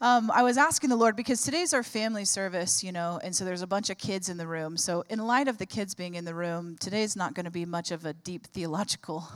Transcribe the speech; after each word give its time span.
um, 0.00 0.30
I 0.30 0.42
was 0.42 0.56
asking 0.56 0.90
the 0.90 0.96
Lord 0.96 1.16
because 1.16 1.42
today's 1.42 1.74
our 1.74 1.82
family 1.82 2.24
service, 2.24 2.84
you 2.84 2.92
know, 2.92 3.18
and 3.22 3.34
so 3.34 3.44
there's 3.44 3.62
a 3.62 3.66
bunch 3.66 3.90
of 3.90 3.98
kids 3.98 4.28
in 4.28 4.36
the 4.36 4.46
room. 4.46 4.76
So, 4.76 5.04
in 5.08 5.18
light 5.18 5.48
of 5.48 5.58
the 5.58 5.66
kids 5.66 5.94
being 5.94 6.14
in 6.14 6.24
the 6.24 6.34
room, 6.34 6.76
today's 6.78 7.16
not 7.16 7.34
going 7.34 7.46
to 7.46 7.50
be 7.50 7.64
much 7.64 7.90
of 7.90 8.04
a 8.04 8.12
deep 8.12 8.46
theological 8.46 9.26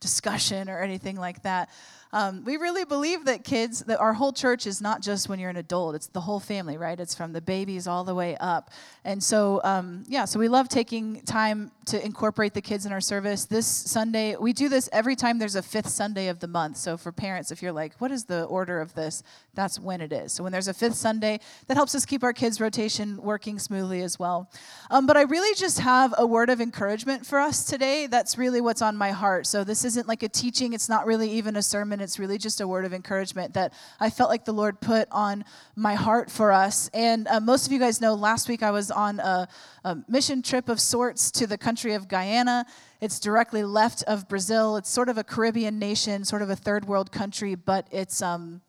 discussion 0.00 0.68
or 0.68 0.80
anything 0.80 1.16
like 1.16 1.42
that. 1.42 1.68
Um, 2.12 2.44
we 2.44 2.56
really 2.56 2.84
believe 2.84 3.26
that 3.26 3.44
kids, 3.44 3.84
that 3.84 4.00
our 4.00 4.12
whole 4.12 4.32
church 4.32 4.66
is 4.66 4.80
not 4.80 5.00
just 5.00 5.28
when 5.28 5.38
you're 5.38 5.50
an 5.50 5.56
adult, 5.56 5.94
it's 5.94 6.08
the 6.08 6.20
whole 6.20 6.40
family, 6.40 6.76
right? 6.76 6.98
It's 6.98 7.14
from 7.14 7.32
the 7.32 7.40
babies 7.40 7.86
all 7.86 8.02
the 8.02 8.14
way 8.14 8.36
up. 8.40 8.70
And 9.04 9.22
so, 9.22 9.60
um, 9.62 10.04
yeah, 10.08 10.24
so 10.24 10.40
we 10.40 10.48
love 10.48 10.68
taking 10.68 11.20
time 11.22 11.70
to 11.86 12.04
incorporate 12.04 12.52
the 12.52 12.60
kids 12.60 12.84
in 12.84 12.92
our 12.92 13.00
service. 13.00 13.44
This 13.44 13.66
Sunday, 13.66 14.34
we 14.36 14.52
do 14.52 14.68
this 14.68 14.88
every 14.92 15.14
time 15.14 15.38
there's 15.38 15.54
a 15.54 15.62
fifth 15.62 15.88
Sunday 15.88 16.28
of 16.28 16.40
the 16.40 16.48
month. 16.48 16.78
So 16.78 16.96
for 16.96 17.12
parents, 17.12 17.52
if 17.52 17.62
you're 17.62 17.72
like, 17.72 17.94
what 18.00 18.10
is 18.10 18.24
the 18.24 18.44
order 18.44 18.80
of 18.80 18.94
this? 18.94 19.22
That's 19.54 19.78
when 19.78 20.00
it 20.00 20.12
is. 20.12 20.32
So 20.32 20.42
when 20.42 20.52
there's 20.52 20.68
a 20.68 20.74
fifth 20.74 20.94
Sunday, 20.94 21.38
that 21.68 21.76
helps 21.76 21.94
us 21.94 22.04
keep 22.04 22.24
our 22.24 22.32
kids' 22.32 22.60
rotation 22.60 23.22
working 23.22 23.58
smoothly 23.58 24.02
as 24.02 24.18
well. 24.18 24.50
Um, 24.90 25.06
but 25.06 25.16
I 25.16 25.22
really 25.22 25.54
just 25.54 25.78
have 25.78 26.12
a 26.18 26.26
word 26.26 26.50
of 26.50 26.60
encouragement 26.60 27.24
for 27.24 27.38
us 27.38 27.64
today. 27.64 28.08
That's 28.08 28.36
really 28.36 28.60
what's 28.60 28.82
on 28.82 28.96
my 28.96 29.10
heart. 29.12 29.46
So 29.46 29.62
this 29.64 29.84
isn't 29.90 30.06
like 30.06 30.22
a 30.22 30.28
teaching, 30.28 30.72
it's 30.72 30.88
not 30.88 31.04
really 31.04 31.28
even 31.32 31.56
a 31.56 31.62
sermon 31.62 32.00
it's 32.00 32.16
really 32.16 32.38
just 32.38 32.60
a 32.60 32.68
word 32.68 32.84
of 32.84 32.94
encouragement 32.94 33.54
that 33.54 33.72
I 33.98 34.08
felt 34.08 34.30
like 34.30 34.44
the 34.44 34.52
Lord 34.52 34.80
put 34.80 35.08
on 35.10 35.44
my 35.74 35.94
heart 35.94 36.30
for 36.30 36.52
us. 36.52 36.88
And 36.94 37.26
uh, 37.26 37.40
most 37.40 37.66
of 37.66 37.72
you 37.72 37.80
guys 37.80 38.00
know 38.00 38.14
last 38.14 38.48
week 38.48 38.62
I 38.62 38.70
was 38.70 38.92
on 38.92 39.18
a, 39.18 39.48
a 39.84 39.96
mission 40.06 40.42
trip 40.42 40.68
of 40.68 40.80
sorts 40.80 41.32
to 41.32 41.46
the 41.48 41.58
country 41.58 41.94
of 41.94 42.06
Guyana. 42.06 42.66
It's 43.00 43.18
directly 43.18 43.64
left 43.64 44.04
of 44.04 44.28
Brazil. 44.28 44.76
It's 44.76 44.90
sort 44.90 45.08
of 45.08 45.18
a 45.18 45.24
Caribbean 45.24 45.80
nation, 45.80 46.24
sort 46.24 46.42
of 46.42 46.50
a 46.50 46.56
third 46.56 46.84
world 46.84 47.10
country, 47.10 47.56
but 47.56 47.88
it's 47.90 48.22
um, 48.22 48.60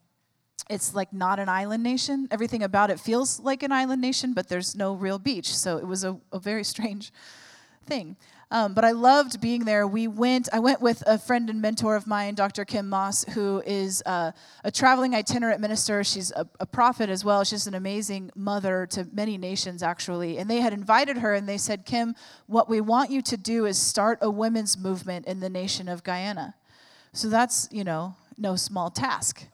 it's 0.69 0.95
like 0.95 1.13
not 1.13 1.37
an 1.37 1.49
island 1.49 1.83
nation. 1.83 2.27
Everything 2.31 2.63
about 2.63 2.89
it 2.89 2.99
feels 2.99 3.39
like 3.39 3.61
an 3.61 3.71
island 3.71 4.01
nation, 4.01 4.33
but 4.33 4.47
there's 4.47 4.75
no 4.75 4.93
real 4.93 5.19
beach. 5.19 5.53
So 5.55 5.77
it 5.77 5.85
was 5.85 6.03
a, 6.03 6.17
a 6.31 6.39
very 6.39 6.63
strange 6.63 7.11
thing. 7.85 8.15
Um, 8.51 8.73
but 8.73 8.83
I 8.83 8.91
loved 8.91 9.39
being 9.39 9.63
there. 9.63 9.87
We 9.87 10.09
went. 10.09 10.49
I 10.51 10.59
went 10.59 10.81
with 10.81 11.01
a 11.07 11.17
friend 11.17 11.49
and 11.49 11.61
mentor 11.61 11.95
of 11.95 12.05
mine, 12.05 12.35
Dr. 12.35 12.65
Kim 12.65 12.89
Moss, 12.89 13.23
who 13.33 13.63
is 13.65 14.03
uh, 14.05 14.33
a 14.65 14.71
traveling 14.71 15.15
itinerant 15.15 15.61
minister. 15.61 16.03
She's 16.03 16.31
a, 16.31 16.45
a, 16.59 16.65
prophet 16.65 17.09
as 17.09 17.23
well. 17.23 17.45
She's 17.45 17.65
an 17.65 17.75
amazing 17.75 18.29
mother 18.35 18.85
to 18.87 19.07
many 19.13 19.37
nations, 19.37 19.81
actually. 19.81 20.37
And 20.37 20.49
they 20.49 20.59
had 20.59 20.73
invited 20.73 21.19
her, 21.19 21.33
and 21.33 21.47
they 21.47 21.57
said, 21.57 21.85
"Kim, 21.85 22.13
what 22.47 22.67
we 22.67 22.81
want 22.81 23.09
you 23.09 23.21
to 23.21 23.37
do 23.37 23.65
is 23.65 23.77
start 23.77 24.19
a 24.21 24.29
women's 24.29 24.77
movement 24.77 25.27
in 25.27 25.39
the 25.39 25.49
nation 25.49 25.87
of 25.87 26.03
Guyana." 26.03 26.55
So 27.13 27.29
that's 27.29 27.69
you 27.71 27.85
know 27.85 28.15
no 28.37 28.57
small 28.57 28.89
task. 28.89 29.47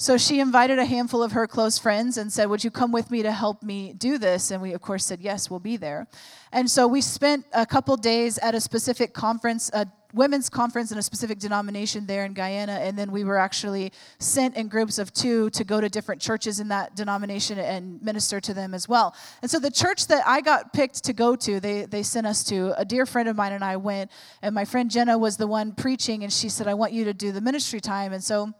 So 0.00 0.16
she 0.16 0.40
invited 0.40 0.78
a 0.78 0.86
handful 0.86 1.22
of 1.22 1.32
her 1.32 1.46
close 1.46 1.78
friends 1.78 2.16
and 2.16 2.32
said, 2.32 2.46
Would 2.46 2.64
you 2.64 2.70
come 2.70 2.90
with 2.90 3.10
me 3.10 3.22
to 3.22 3.30
help 3.30 3.62
me 3.62 3.92
do 3.92 4.16
this? 4.16 4.50
And 4.50 4.62
we, 4.62 4.72
of 4.72 4.80
course, 4.80 5.04
said, 5.04 5.20
Yes, 5.20 5.50
we'll 5.50 5.60
be 5.60 5.76
there. 5.76 6.06
And 6.52 6.70
so 6.70 6.88
we 6.88 7.02
spent 7.02 7.44
a 7.52 7.66
couple 7.66 7.94
days 7.98 8.38
at 8.38 8.54
a 8.54 8.62
specific 8.62 9.12
conference, 9.12 9.70
a 9.74 9.86
women's 10.14 10.48
conference 10.48 10.90
in 10.90 10.96
a 10.96 11.02
specific 11.02 11.38
denomination 11.38 12.06
there 12.06 12.24
in 12.24 12.32
Guyana. 12.32 12.72
And 12.80 12.98
then 12.98 13.12
we 13.12 13.24
were 13.24 13.36
actually 13.36 13.92
sent 14.18 14.56
in 14.56 14.68
groups 14.68 14.98
of 14.98 15.12
two 15.12 15.50
to 15.50 15.64
go 15.64 15.82
to 15.82 15.90
different 15.90 16.22
churches 16.22 16.60
in 16.60 16.68
that 16.68 16.96
denomination 16.96 17.58
and 17.58 18.00
minister 18.00 18.40
to 18.40 18.54
them 18.54 18.72
as 18.72 18.88
well. 18.88 19.14
And 19.42 19.50
so 19.50 19.58
the 19.58 19.70
church 19.70 20.06
that 20.06 20.26
I 20.26 20.40
got 20.40 20.72
picked 20.72 21.04
to 21.04 21.12
go 21.12 21.36
to, 21.36 21.60
they, 21.60 21.84
they 21.84 22.04
sent 22.04 22.26
us 22.26 22.42
to, 22.44 22.72
a 22.80 22.86
dear 22.86 23.04
friend 23.04 23.28
of 23.28 23.36
mine 23.36 23.52
and 23.52 23.62
I 23.62 23.76
went. 23.76 24.10
And 24.40 24.54
my 24.54 24.64
friend 24.64 24.90
Jenna 24.90 25.18
was 25.18 25.36
the 25.36 25.46
one 25.46 25.72
preaching, 25.72 26.22
and 26.22 26.32
she 26.32 26.48
said, 26.48 26.66
I 26.66 26.72
want 26.72 26.94
you 26.94 27.04
to 27.04 27.12
do 27.12 27.32
the 27.32 27.42
ministry 27.42 27.80
time. 27.80 28.14
And 28.14 28.24
so 28.24 28.54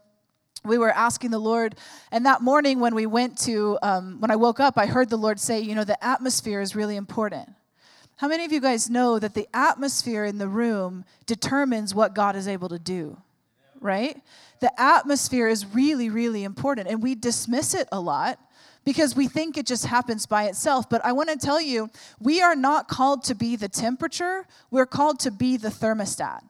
we 0.63 0.77
were 0.77 0.91
asking 0.91 1.31
the 1.31 1.39
Lord, 1.39 1.75
and 2.11 2.25
that 2.25 2.41
morning 2.41 2.79
when 2.79 2.93
we 2.93 3.05
went 3.05 3.37
to, 3.39 3.79
um, 3.81 4.19
when 4.19 4.29
I 4.29 4.35
woke 4.35 4.59
up, 4.59 4.77
I 4.77 4.85
heard 4.85 5.09
the 5.09 5.17
Lord 5.17 5.39
say, 5.39 5.59
you 5.59 5.73
know, 5.73 5.83
the 5.83 6.03
atmosphere 6.03 6.61
is 6.61 6.75
really 6.75 6.95
important. 6.95 7.49
How 8.17 8.27
many 8.27 8.45
of 8.45 8.51
you 8.51 8.61
guys 8.61 8.89
know 8.89 9.17
that 9.17 9.33
the 9.33 9.47
atmosphere 9.53 10.25
in 10.25 10.37
the 10.37 10.47
room 10.47 11.05
determines 11.25 11.95
what 11.95 12.13
God 12.13 12.35
is 12.35 12.47
able 12.47 12.69
to 12.69 12.77
do? 12.77 13.17
Right? 13.79 14.21
The 14.59 14.71
atmosphere 14.79 15.47
is 15.47 15.65
really, 15.65 16.09
really 16.09 16.43
important, 16.43 16.87
and 16.87 17.01
we 17.01 17.15
dismiss 17.15 17.73
it 17.73 17.87
a 17.91 17.99
lot 17.99 18.37
because 18.85 19.15
we 19.15 19.27
think 19.27 19.57
it 19.57 19.65
just 19.65 19.87
happens 19.87 20.27
by 20.27 20.45
itself. 20.45 20.87
But 20.87 21.03
I 21.03 21.13
want 21.13 21.29
to 21.29 21.37
tell 21.37 21.59
you, 21.59 21.89
we 22.19 22.41
are 22.41 22.55
not 22.55 22.87
called 22.87 23.23
to 23.25 23.35
be 23.35 23.55
the 23.55 23.69
temperature, 23.69 24.45
we're 24.69 24.85
called 24.85 25.19
to 25.21 25.31
be 25.31 25.57
the 25.57 25.69
thermostat. 25.69 26.41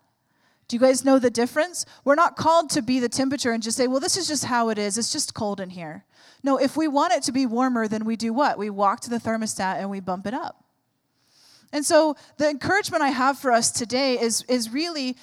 Do 0.71 0.77
you 0.77 0.79
guys 0.79 1.03
know 1.03 1.19
the 1.19 1.29
difference? 1.29 1.85
We're 2.05 2.15
not 2.15 2.37
called 2.37 2.69
to 2.69 2.81
be 2.81 3.01
the 3.01 3.09
temperature 3.09 3.51
and 3.51 3.61
just 3.61 3.75
say, 3.75 3.87
well, 3.87 3.99
this 3.99 4.15
is 4.15 4.25
just 4.25 4.45
how 4.45 4.69
it 4.69 4.77
is. 4.77 4.97
It's 4.97 5.11
just 5.11 5.33
cold 5.33 5.59
in 5.59 5.69
here. 5.69 6.05
No, 6.43 6.55
if 6.55 6.77
we 6.77 6.87
want 6.87 7.11
it 7.11 7.23
to 7.23 7.33
be 7.33 7.45
warmer, 7.45 7.89
then 7.89 8.05
we 8.05 8.15
do 8.15 8.31
what? 8.31 8.57
We 8.57 8.69
walk 8.69 9.01
to 9.01 9.09
the 9.09 9.17
thermostat 9.17 9.79
and 9.79 9.89
we 9.89 9.99
bump 9.99 10.25
it 10.27 10.33
up. 10.33 10.63
And 11.73 11.85
so 11.85 12.15
the 12.37 12.49
encouragement 12.49 13.03
I 13.03 13.09
have 13.09 13.37
for 13.37 13.51
us 13.51 13.69
today 13.69 14.17
is, 14.17 14.43
is 14.43 14.69
really 14.71 15.17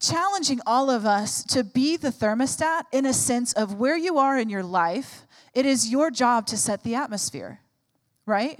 challenging 0.00 0.58
all 0.66 0.90
of 0.90 1.06
us 1.06 1.44
to 1.44 1.62
be 1.62 1.96
the 1.96 2.10
thermostat 2.10 2.86
in 2.90 3.06
a 3.06 3.12
sense 3.12 3.52
of 3.52 3.74
where 3.74 3.96
you 3.96 4.18
are 4.18 4.36
in 4.36 4.48
your 4.48 4.64
life. 4.64 5.22
It 5.54 5.66
is 5.66 5.88
your 5.88 6.10
job 6.10 6.48
to 6.48 6.56
set 6.56 6.82
the 6.82 6.96
atmosphere, 6.96 7.60
right? 8.26 8.58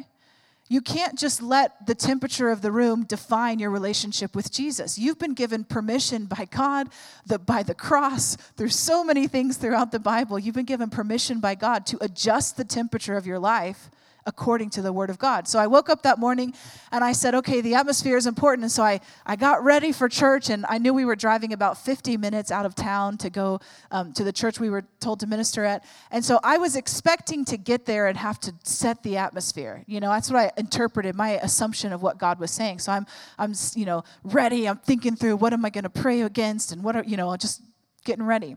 You 0.72 0.80
can't 0.80 1.18
just 1.18 1.42
let 1.42 1.86
the 1.86 1.94
temperature 1.94 2.48
of 2.48 2.62
the 2.62 2.72
room 2.72 3.04
define 3.04 3.58
your 3.58 3.68
relationship 3.68 4.34
with 4.34 4.50
Jesus. 4.50 4.98
You've 4.98 5.18
been 5.18 5.34
given 5.34 5.64
permission 5.64 6.24
by 6.24 6.48
God, 6.50 6.88
the, 7.26 7.38
by 7.38 7.62
the 7.62 7.74
cross. 7.74 8.38
There's 8.56 8.74
so 8.74 9.04
many 9.04 9.26
things 9.26 9.58
throughout 9.58 9.92
the 9.92 9.98
Bible. 9.98 10.38
You've 10.38 10.54
been 10.54 10.64
given 10.64 10.88
permission 10.88 11.40
by 11.40 11.56
God 11.56 11.84
to 11.88 11.98
adjust 12.02 12.56
the 12.56 12.64
temperature 12.64 13.18
of 13.18 13.26
your 13.26 13.38
life 13.38 13.90
according 14.26 14.70
to 14.70 14.82
the 14.82 14.92
word 14.92 15.10
of 15.10 15.18
God. 15.18 15.48
So 15.48 15.58
I 15.58 15.66
woke 15.66 15.88
up 15.88 16.02
that 16.02 16.18
morning 16.18 16.54
and 16.90 17.02
I 17.02 17.12
said, 17.12 17.34
okay, 17.36 17.60
the 17.60 17.74
atmosphere 17.74 18.16
is 18.16 18.26
important. 18.26 18.64
And 18.64 18.72
so 18.72 18.82
I, 18.82 19.00
I 19.26 19.36
got 19.36 19.64
ready 19.64 19.92
for 19.92 20.08
church 20.08 20.50
and 20.50 20.64
I 20.68 20.78
knew 20.78 20.94
we 20.94 21.04
were 21.04 21.16
driving 21.16 21.52
about 21.52 21.78
50 21.78 22.16
minutes 22.16 22.50
out 22.50 22.66
of 22.66 22.74
town 22.74 23.18
to 23.18 23.30
go 23.30 23.60
um, 23.90 24.12
to 24.14 24.24
the 24.24 24.32
church 24.32 24.60
we 24.60 24.70
were 24.70 24.84
told 25.00 25.20
to 25.20 25.26
minister 25.26 25.64
at. 25.64 25.84
And 26.10 26.24
so 26.24 26.38
I 26.42 26.58
was 26.58 26.76
expecting 26.76 27.44
to 27.46 27.56
get 27.56 27.86
there 27.86 28.06
and 28.06 28.16
have 28.16 28.38
to 28.40 28.54
set 28.62 29.02
the 29.02 29.16
atmosphere. 29.16 29.84
You 29.86 30.00
know, 30.00 30.10
that's 30.10 30.30
what 30.30 30.38
I 30.38 30.52
interpreted, 30.56 31.14
my 31.14 31.30
assumption 31.30 31.92
of 31.92 32.02
what 32.02 32.18
God 32.18 32.38
was 32.38 32.50
saying. 32.50 32.78
So 32.80 32.92
I'm, 32.92 33.06
I'm 33.38 33.54
you 33.74 33.86
know, 33.86 34.04
ready. 34.24 34.68
I'm 34.68 34.78
thinking 34.78 35.16
through 35.16 35.36
what 35.36 35.52
am 35.52 35.64
I 35.64 35.70
going 35.70 35.84
to 35.84 35.90
pray 35.90 36.22
against 36.22 36.72
and 36.72 36.82
what 36.82 36.96
are, 36.96 37.04
you 37.04 37.16
know, 37.16 37.36
just 37.36 37.62
getting 38.04 38.24
ready. 38.24 38.56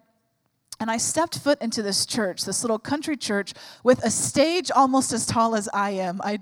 And 0.80 0.92
I 0.92 0.98
stepped 0.98 1.40
foot 1.40 1.62
into 1.62 1.82
this 1.82 2.06
church, 2.06 2.44
this 2.44 2.64
little 2.64 2.80
country 2.80 3.16
church, 3.16 3.54
with 3.84 4.04
a 4.04 4.12
stage 4.12 4.72
almost 4.72 5.14
as 5.14 5.26
tall 5.26 5.56
as 5.56 5.70
I 5.74 5.92
am. 5.92 6.20
I, 6.22 6.40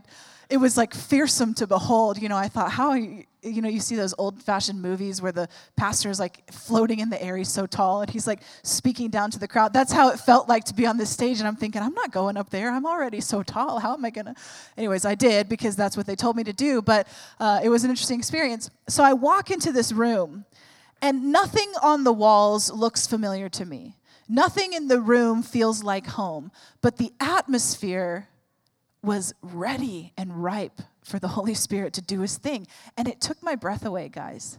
it 0.49 0.57
was 0.57 0.75
like 0.75 0.94
fearsome 0.94 1.53
to 1.55 1.67
behold. 1.67 2.21
You 2.21 2.29
know, 2.29 2.38
I 2.38 2.47
thought, 2.47 2.72
how, 2.72 2.93
you, 2.93 3.25
you 3.43 3.61
know, 3.61 3.69
you 3.69 3.79
see 3.79 3.95
those 3.95 4.13
old 4.17 4.41
fashioned 4.41 4.81
movies 4.81 5.22
where 5.22 5.31
the 5.31 5.47
pastor 5.75 6.09
is 6.09 6.19
like 6.19 6.51
floating 6.51 6.99
in 6.99 7.09
the 7.09 7.22
air, 7.22 7.38
he's 7.38 7.49
so 7.49 7.67
tall, 7.67 8.01
and 8.01 8.09
he's 8.09 8.25
like 8.25 8.41
speaking 8.63 9.09
down 9.09 9.29
to 9.31 9.39
the 9.39 9.47
crowd. 9.47 9.72
That's 9.72 9.91
how 9.91 10.09
it 10.09 10.19
felt 10.19 10.49
like 10.49 10.63
to 10.66 10.73
be 10.73 10.88
on 10.88 10.97
this 10.97 11.09
stage. 11.09 11.39
And 11.39 11.47
I'm 11.47 11.55
thinking, 11.55 11.81
I'm 11.81 11.93
not 11.93 12.11
going 12.11 12.35
up 12.35 12.49
there. 12.49 12.72
I'm 12.72 12.85
already 12.85 13.22
so 13.22 13.43
tall. 13.43 13.79
How 13.79 13.93
am 13.93 14.03
I 14.03 14.09
going 14.09 14.25
to? 14.25 14.35
Anyways, 14.77 15.05
I 15.05 15.13
did 15.16 15.47
because 15.47 15.75
that's 15.75 15.95
what 15.95 16.07
they 16.07 16.16
told 16.16 16.35
me 16.35 16.43
to 16.45 16.53
do. 16.53 16.81
But 16.81 17.07
uh, 17.39 17.61
it 17.63 17.69
was 17.69 17.83
an 17.83 17.91
interesting 17.91 18.17
experience. 18.17 18.69
So 18.88 19.03
I 19.03 19.13
walk 19.13 19.51
into 19.51 19.72
this 19.72 19.91
room, 19.91 20.45
and 21.01 21.31
nothing 21.31 21.72
on 21.83 22.03
the 22.03 22.13
walls 22.13 22.72
looks 22.72 23.05
familiar 23.05 23.49
to 23.49 23.66
me. 23.66 23.95
Nothing 24.33 24.73
in 24.73 24.88
the 24.88 24.99
room 24.99 25.44
feels 25.44 25.83
like 25.83 26.07
home, 26.07 26.51
but 26.81 26.97
the 26.97 27.13
atmosphere 27.19 28.29
was 29.03 29.31
ready 29.44 30.11
and 30.17 30.44
ripe 30.44 30.81
for 31.03 31.19
the 31.19 31.27
Holy 31.27 31.53
Spirit 31.53 31.94
to 31.94 32.01
do 32.01 32.21
his 32.21 32.39
thing. 32.39 32.66
And 32.97 33.07
it 33.07 33.22
took 33.22 33.43
my 33.43 33.53
breath 33.53 33.85
away, 33.85 34.09
guys. 34.09 34.57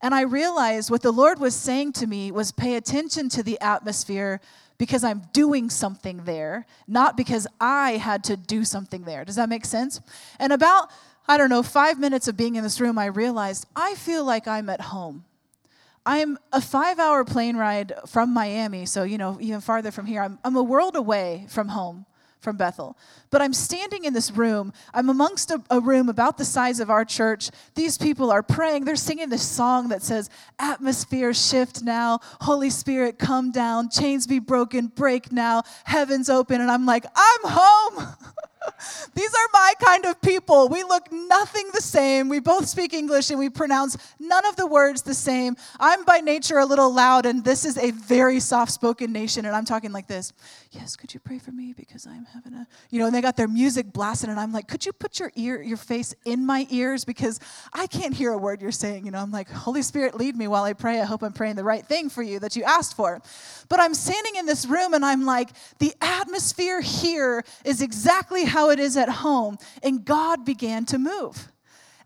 And 0.00 0.14
I 0.14 0.20
realized 0.20 0.92
what 0.92 1.02
the 1.02 1.10
Lord 1.10 1.40
was 1.40 1.56
saying 1.56 1.94
to 1.94 2.06
me 2.06 2.30
was 2.30 2.52
pay 2.52 2.76
attention 2.76 3.28
to 3.30 3.42
the 3.42 3.60
atmosphere 3.60 4.40
because 4.78 5.02
I'm 5.02 5.22
doing 5.32 5.70
something 5.70 6.22
there, 6.22 6.64
not 6.86 7.16
because 7.16 7.48
I 7.60 7.96
had 7.96 8.22
to 8.24 8.36
do 8.36 8.64
something 8.64 9.02
there. 9.02 9.24
Does 9.24 9.34
that 9.34 9.48
make 9.48 9.64
sense? 9.64 10.00
And 10.38 10.52
about, 10.52 10.88
I 11.26 11.36
don't 11.36 11.50
know, 11.50 11.64
five 11.64 11.98
minutes 11.98 12.28
of 12.28 12.36
being 12.36 12.54
in 12.54 12.62
this 12.62 12.80
room, 12.80 12.96
I 12.96 13.06
realized 13.06 13.66
I 13.74 13.96
feel 13.96 14.24
like 14.24 14.46
I'm 14.46 14.70
at 14.70 14.82
home. 14.82 15.24
I'm 16.06 16.38
a 16.52 16.60
five 16.60 17.00
hour 17.00 17.24
plane 17.24 17.56
ride 17.56 17.92
from 18.06 18.32
Miami, 18.32 18.86
so, 18.86 19.02
you 19.02 19.18
know, 19.18 19.38
even 19.40 19.60
farther 19.60 19.90
from 19.90 20.06
here. 20.06 20.22
I'm, 20.22 20.38
I'm 20.44 20.54
a 20.54 20.62
world 20.62 20.94
away 20.94 21.46
from 21.48 21.66
home, 21.66 22.06
from 22.38 22.56
Bethel. 22.56 22.96
But 23.30 23.42
I'm 23.42 23.52
standing 23.52 24.04
in 24.04 24.14
this 24.14 24.30
room. 24.30 24.72
I'm 24.94 25.10
amongst 25.10 25.50
a, 25.50 25.60
a, 25.68 25.80
room 25.80 26.08
about 26.08 26.38
the 26.38 26.44
size 26.44 26.78
of 26.78 26.90
our 26.90 27.04
church. 27.04 27.50
These 27.74 27.98
people 27.98 28.30
are 28.30 28.44
praying. 28.44 28.84
They're 28.84 28.94
singing 28.94 29.30
this 29.30 29.46
song 29.46 29.88
that 29.88 30.00
says, 30.00 30.30
Atmosphere 30.60 31.34
shift 31.34 31.82
now. 31.82 32.20
Holy 32.42 32.70
Spirit, 32.70 33.18
come 33.18 33.50
down. 33.50 33.90
Chains 33.90 34.28
be 34.28 34.38
broken. 34.38 34.86
Break 34.86 35.32
now. 35.32 35.64
Heavens 35.84 36.30
open. 36.30 36.60
And 36.60 36.70
I'm 36.70 36.86
like, 36.86 37.04
I'm 37.16 37.50
home. 37.50 38.16
These 39.14 39.30
are 39.30 39.48
my 39.52 39.72
kind 39.82 40.04
of 40.04 40.20
people. 40.20 40.68
We 40.68 40.82
look 40.82 41.10
nothing 41.10 41.70
the 41.72 41.80
same. 41.80 42.28
We 42.28 42.40
both 42.40 42.66
speak 42.66 42.92
English 42.92 43.30
and 43.30 43.38
we 43.38 43.48
pronounce 43.48 43.96
none 44.18 44.44
of 44.46 44.56
the 44.56 44.66
words 44.66 45.02
the 45.02 45.14
same. 45.14 45.56
I'm 45.80 46.04
by 46.04 46.18
nature 46.20 46.58
a 46.58 46.66
little 46.66 46.92
loud, 46.92 47.26
and 47.26 47.44
this 47.44 47.64
is 47.64 47.78
a 47.78 47.90
very 47.92 48.40
soft 48.40 48.72
spoken 48.72 49.12
nation, 49.12 49.46
and 49.46 49.54
I'm 49.54 49.64
talking 49.64 49.92
like 49.92 50.06
this 50.06 50.32
Yes, 50.76 50.94
could 50.94 51.14
you 51.14 51.20
pray 51.20 51.38
for 51.38 51.52
me 51.52 51.72
because 51.72 52.06
I'm 52.06 52.26
having 52.26 52.52
a, 52.52 52.66
you 52.90 52.98
know, 52.98 53.06
and 53.06 53.14
they 53.14 53.22
got 53.22 53.36
their 53.36 53.48
music 53.48 53.92
blasting, 53.92 54.28
and 54.28 54.38
I'm 54.38 54.52
like, 54.52 54.68
Could 54.68 54.84
you 54.84 54.92
put 54.92 55.18
your 55.18 55.32
ear, 55.34 55.62
your 55.62 55.78
face 55.78 56.14
in 56.26 56.44
my 56.44 56.66
ears 56.70 57.04
because 57.04 57.40
I 57.72 57.86
can't 57.86 58.12
hear 58.12 58.32
a 58.32 58.38
word 58.38 58.60
you're 58.60 58.70
saying? 58.70 59.06
You 59.06 59.10
know, 59.10 59.18
I'm 59.18 59.30
like, 59.30 59.48
Holy 59.50 59.82
Spirit, 59.82 60.16
lead 60.16 60.36
me 60.36 60.48
while 60.48 60.64
I 60.64 60.74
pray. 60.74 61.00
I 61.00 61.04
hope 61.04 61.22
I'm 61.22 61.32
praying 61.32 61.56
the 61.56 61.64
right 61.64 61.84
thing 61.84 62.10
for 62.10 62.22
you 62.22 62.38
that 62.40 62.56
you 62.56 62.64
asked 62.64 62.94
for. 62.94 63.22
But 63.68 63.80
I'm 63.80 63.94
standing 63.94 64.36
in 64.36 64.44
this 64.44 64.66
room, 64.66 64.92
and 64.92 65.04
I'm 65.04 65.24
like, 65.24 65.50
The 65.78 65.94
atmosphere 66.00 66.82
here 66.82 67.42
is 67.64 67.80
exactly 67.80 68.44
how 68.44 68.70
it 68.70 68.78
is 68.78 68.96
at 68.96 69.08
home. 69.08 69.56
And 69.82 70.04
God 70.04 70.44
began 70.44 70.84
to 70.86 70.98
move. 70.98 71.50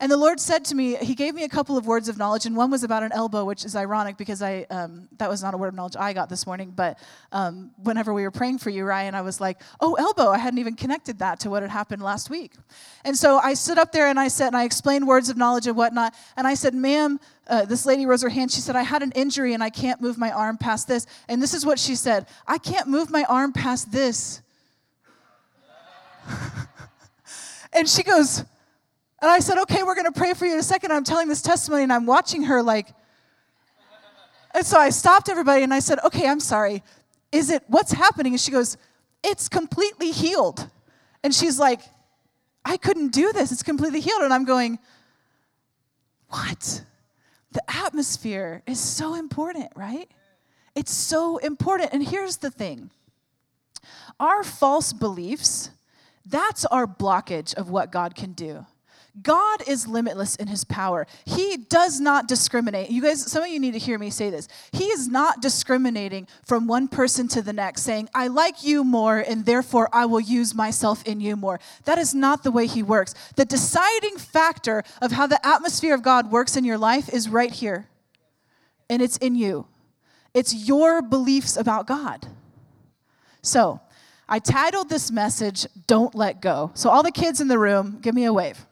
And 0.00 0.10
the 0.10 0.16
Lord 0.16 0.40
said 0.40 0.64
to 0.66 0.74
me, 0.74 0.96
He 0.96 1.14
gave 1.14 1.34
me 1.34 1.44
a 1.44 1.48
couple 1.48 1.76
of 1.76 1.86
words 1.86 2.08
of 2.08 2.16
knowledge, 2.16 2.46
and 2.46 2.56
one 2.56 2.70
was 2.70 2.82
about 2.82 3.02
an 3.02 3.12
elbow, 3.12 3.44
which 3.44 3.66
is 3.66 3.76
ironic 3.76 4.16
because 4.16 4.40
I 4.40 4.66
um, 4.70 5.08
that 5.18 5.28
was 5.28 5.42
not 5.42 5.52
a 5.52 5.58
word 5.58 5.68
of 5.68 5.74
knowledge 5.74 5.94
I 5.94 6.14
got 6.14 6.30
this 6.30 6.46
morning. 6.46 6.72
But 6.74 6.98
um, 7.32 7.70
whenever 7.76 8.14
we 8.14 8.22
were 8.22 8.30
praying 8.30 8.58
for 8.58 8.70
you, 8.70 8.84
Ryan, 8.84 9.14
I 9.14 9.20
was 9.20 9.42
like, 9.42 9.60
"Oh, 9.78 9.94
elbow!" 9.94 10.30
I 10.30 10.38
hadn't 10.38 10.58
even 10.58 10.74
connected 10.74 11.18
that 11.18 11.40
to 11.40 11.50
what 11.50 11.60
had 11.62 11.70
happened 11.70 12.02
last 12.02 12.30
week. 12.30 12.54
And 13.04 13.14
so 13.14 13.38
I 13.38 13.52
stood 13.52 13.76
up 13.76 13.92
there 13.92 14.08
and 14.08 14.18
I 14.18 14.28
said, 14.28 14.48
and 14.48 14.56
I 14.56 14.64
explained 14.64 15.06
words 15.06 15.28
of 15.28 15.36
knowledge 15.36 15.66
and 15.66 15.76
whatnot. 15.76 16.14
And 16.34 16.46
I 16.46 16.54
said, 16.54 16.74
"Ma'am, 16.74 17.20
uh, 17.46 17.66
this 17.66 17.84
lady 17.84 18.06
rose 18.06 18.22
her 18.22 18.30
hand. 18.30 18.52
She 18.52 18.60
said, 18.62 18.76
I 18.76 18.82
had 18.82 19.02
an 19.02 19.12
injury 19.12 19.52
and 19.52 19.62
I 19.62 19.68
can't 19.70 20.00
move 20.00 20.16
my 20.16 20.30
arm 20.30 20.56
past 20.56 20.88
this. 20.88 21.04
And 21.28 21.42
this 21.42 21.52
is 21.52 21.66
what 21.66 21.78
she 21.78 21.94
said 21.94 22.26
I 22.46 22.56
can't 22.56 22.88
move 22.88 23.10
my 23.10 23.24
arm 23.24 23.52
past 23.52 23.92
this. 23.92 24.40
and 27.72 27.88
she 27.88 28.02
goes, 28.02 28.44
and 29.22 29.30
I 29.30 29.38
said, 29.38 29.58
okay, 29.58 29.82
we're 29.82 29.94
going 29.94 30.10
to 30.10 30.18
pray 30.18 30.34
for 30.34 30.46
you 30.46 30.54
in 30.54 30.58
a 30.58 30.62
second. 30.62 30.92
I'm 30.92 31.04
telling 31.04 31.28
this 31.28 31.42
testimony 31.42 31.82
and 31.82 31.92
I'm 31.92 32.06
watching 32.06 32.44
her 32.44 32.62
like, 32.62 32.88
and 34.54 34.64
so 34.64 34.78
I 34.78 34.90
stopped 34.90 35.28
everybody 35.28 35.62
and 35.62 35.72
I 35.72 35.78
said, 35.78 35.98
okay, 36.04 36.26
I'm 36.26 36.40
sorry. 36.40 36.82
Is 37.30 37.50
it, 37.50 37.62
what's 37.68 37.92
happening? 37.92 38.32
And 38.32 38.40
she 38.40 38.50
goes, 38.50 38.76
it's 39.22 39.48
completely 39.48 40.10
healed. 40.10 40.68
And 41.22 41.34
she's 41.34 41.58
like, 41.58 41.82
I 42.64 42.76
couldn't 42.76 43.12
do 43.12 43.32
this. 43.32 43.52
It's 43.52 43.62
completely 43.62 44.00
healed. 44.00 44.22
And 44.22 44.32
I'm 44.32 44.44
going, 44.44 44.78
what? 46.28 46.84
The 47.52 47.62
atmosphere 47.68 48.62
is 48.66 48.80
so 48.80 49.14
important, 49.14 49.72
right? 49.76 50.08
It's 50.74 50.92
so 50.92 51.38
important. 51.38 51.90
And 51.92 52.06
here's 52.06 52.38
the 52.38 52.50
thing 52.50 52.90
our 54.18 54.42
false 54.42 54.92
beliefs, 54.92 55.70
that's 56.26 56.64
our 56.66 56.86
blockage 56.86 57.54
of 57.54 57.70
what 57.70 57.92
God 57.92 58.14
can 58.14 58.32
do. 58.32 58.66
God 59.20 59.62
is 59.66 59.88
limitless 59.88 60.36
in 60.36 60.46
his 60.46 60.64
power. 60.64 61.06
He 61.24 61.56
does 61.56 62.00
not 62.00 62.28
discriminate. 62.28 62.90
You 62.90 63.02
guys, 63.02 63.30
some 63.30 63.42
of 63.42 63.48
you 63.48 63.58
need 63.58 63.72
to 63.72 63.78
hear 63.78 63.98
me 63.98 64.10
say 64.10 64.30
this. 64.30 64.48
He 64.72 64.84
is 64.84 65.08
not 65.08 65.42
discriminating 65.42 66.28
from 66.44 66.66
one 66.66 66.86
person 66.88 67.26
to 67.28 67.42
the 67.42 67.52
next, 67.52 67.82
saying, 67.82 68.08
I 68.14 68.28
like 68.28 68.62
you 68.62 68.84
more, 68.84 69.18
and 69.18 69.44
therefore 69.44 69.88
I 69.92 70.06
will 70.06 70.20
use 70.20 70.54
myself 70.54 71.04
in 71.06 71.20
you 71.20 71.36
more. 71.36 71.60
That 71.84 71.98
is 71.98 72.14
not 72.14 72.44
the 72.44 72.52
way 72.52 72.66
he 72.66 72.82
works. 72.82 73.14
The 73.36 73.44
deciding 73.44 74.16
factor 74.16 74.84
of 75.02 75.12
how 75.12 75.26
the 75.26 75.44
atmosphere 75.46 75.94
of 75.94 76.02
God 76.02 76.30
works 76.30 76.56
in 76.56 76.64
your 76.64 76.78
life 76.78 77.12
is 77.12 77.28
right 77.28 77.52
here, 77.52 77.88
and 78.88 79.02
it's 79.02 79.16
in 79.16 79.34
you. 79.34 79.66
It's 80.34 80.54
your 80.54 81.02
beliefs 81.02 81.56
about 81.56 81.86
God. 81.86 82.28
So, 83.42 83.80
I 84.28 84.38
titled 84.38 84.88
this 84.88 85.10
message, 85.10 85.66
Don't 85.88 86.14
Let 86.14 86.40
Go. 86.40 86.70
So, 86.74 86.88
all 86.88 87.02
the 87.02 87.10
kids 87.10 87.40
in 87.40 87.48
the 87.48 87.58
room, 87.58 87.98
give 88.00 88.14
me 88.14 88.24
a 88.24 88.32
wave. 88.32 88.64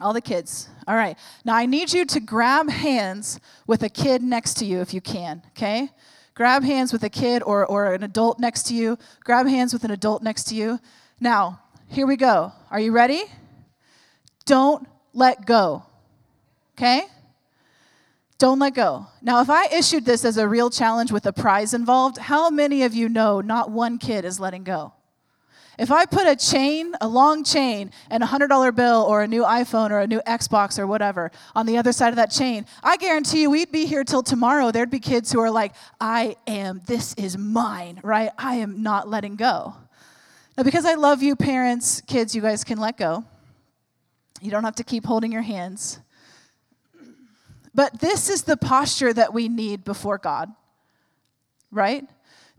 All 0.00 0.12
the 0.12 0.20
kids. 0.20 0.68
All 0.86 0.94
right. 0.94 1.18
Now 1.44 1.56
I 1.56 1.66
need 1.66 1.92
you 1.92 2.04
to 2.06 2.20
grab 2.20 2.70
hands 2.70 3.40
with 3.66 3.82
a 3.82 3.88
kid 3.88 4.22
next 4.22 4.54
to 4.58 4.64
you 4.64 4.80
if 4.80 4.94
you 4.94 5.00
can, 5.00 5.42
okay? 5.50 5.90
Grab 6.34 6.62
hands 6.62 6.92
with 6.92 7.02
a 7.02 7.10
kid 7.10 7.42
or, 7.42 7.66
or 7.66 7.94
an 7.94 8.04
adult 8.04 8.38
next 8.38 8.64
to 8.68 8.74
you. 8.74 8.96
Grab 9.24 9.46
hands 9.46 9.72
with 9.72 9.82
an 9.82 9.90
adult 9.90 10.22
next 10.22 10.44
to 10.44 10.54
you. 10.54 10.78
Now, 11.18 11.60
here 11.88 12.06
we 12.06 12.16
go. 12.16 12.52
Are 12.70 12.78
you 12.78 12.92
ready? 12.92 13.24
Don't 14.44 14.86
let 15.12 15.46
go, 15.46 15.84
okay? 16.76 17.02
Don't 18.38 18.60
let 18.60 18.74
go. 18.74 19.06
Now, 19.20 19.40
if 19.40 19.50
I 19.50 19.66
issued 19.66 20.04
this 20.04 20.24
as 20.24 20.36
a 20.36 20.46
real 20.46 20.70
challenge 20.70 21.10
with 21.10 21.26
a 21.26 21.32
prize 21.32 21.74
involved, 21.74 22.18
how 22.18 22.50
many 22.50 22.84
of 22.84 22.94
you 22.94 23.08
know 23.08 23.40
not 23.40 23.72
one 23.72 23.98
kid 23.98 24.24
is 24.24 24.38
letting 24.38 24.62
go? 24.62 24.92
If 25.78 25.92
I 25.92 26.06
put 26.06 26.26
a 26.26 26.34
chain, 26.34 26.92
a 27.00 27.06
long 27.06 27.44
chain, 27.44 27.92
and 28.10 28.24
a 28.24 28.26
$100 28.26 28.74
bill 28.74 29.06
or 29.08 29.22
a 29.22 29.28
new 29.28 29.44
iPhone 29.44 29.90
or 29.90 30.00
a 30.00 30.08
new 30.08 30.20
Xbox 30.26 30.76
or 30.76 30.88
whatever 30.88 31.30
on 31.54 31.66
the 31.66 31.78
other 31.78 31.92
side 31.92 32.08
of 32.08 32.16
that 32.16 32.32
chain, 32.32 32.66
I 32.82 32.96
guarantee 32.96 33.42
you 33.42 33.50
we'd 33.50 33.70
be 33.70 33.86
here 33.86 34.02
till 34.02 34.24
tomorrow. 34.24 34.72
There'd 34.72 34.90
be 34.90 34.98
kids 34.98 35.30
who 35.30 35.38
are 35.38 35.52
like, 35.52 35.72
I 36.00 36.36
am, 36.48 36.82
this 36.86 37.14
is 37.14 37.38
mine, 37.38 38.00
right? 38.02 38.30
I 38.36 38.56
am 38.56 38.82
not 38.82 39.08
letting 39.08 39.36
go. 39.36 39.74
Now, 40.56 40.64
because 40.64 40.84
I 40.84 40.94
love 40.94 41.22
you, 41.22 41.36
parents, 41.36 42.00
kids, 42.00 42.34
you 42.34 42.42
guys 42.42 42.64
can 42.64 42.78
let 42.78 42.96
go. 42.96 43.24
You 44.40 44.50
don't 44.50 44.64
have 44.64 44.76
to 44.76 44.84
keep 44.84 45.06
holding 45.06 45.30
your 45.30 45.42
hands. 45.42 46.00
But 47.72 48.00
this 48.00 48.28
is 48.28 48.42
the 48.42 48.56
posture 48.56 49.12
that 49.12 49.32
we 49.32 49.48
need 49.48 49.84
before 49.84 50.18
God, 50.18 50.50
right? 51.70 52.04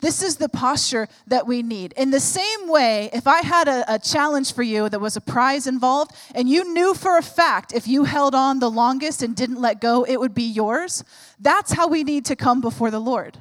This 0.02 0.24
is 0.24 0.38
the 0.38 0.50
posture 0.50 1.08
that 1.28 1.46
we 1.46 1.62
need. 1.62 1.94
In 1.98 2.12
the 2.12 2.20
same 2.20 2.70
way, 2.70 3.10
if 3.12 3.28
I 3.28 3.42
had 3.42 3.68
a, 3.68 3.96
a, 3.96 4.00
challenge 4.00 4.54
for 4.54 4.64
you 4.64 4.88
that 4.88 5.00
was 5.00 5.18
a 5.18 5.22
prize 5.22 5.68
involved, 5.68 6.12
and 6.34 6.50
you 6.50 6.74
knew 6.74 6.94
for 6.94 7.18
a 7.18 7.22
fact 7.22 7.74
if 7.74 7.88
you 7.88 8.06
held 8.06 8.34
on 8.34 8.60
the 8.60 8.70
longest 8.70 9.22
and 9.22 9.36
didn't 9.36 9.60
let 9.60 9.82
go, 9.82 10.04
it 10.04 10.18
would 10.18 10.34
be 10.34 10.44
yours, 10.44 11.04
that's 11.40 11.74
how 11.74 11.88
we 11.88 12.04
need 12.04 12.26
to 12.26 12.36
come 12.36 12.62
before 12.62 12.92
the 12.92 13.00
Lord. 13.00 13.38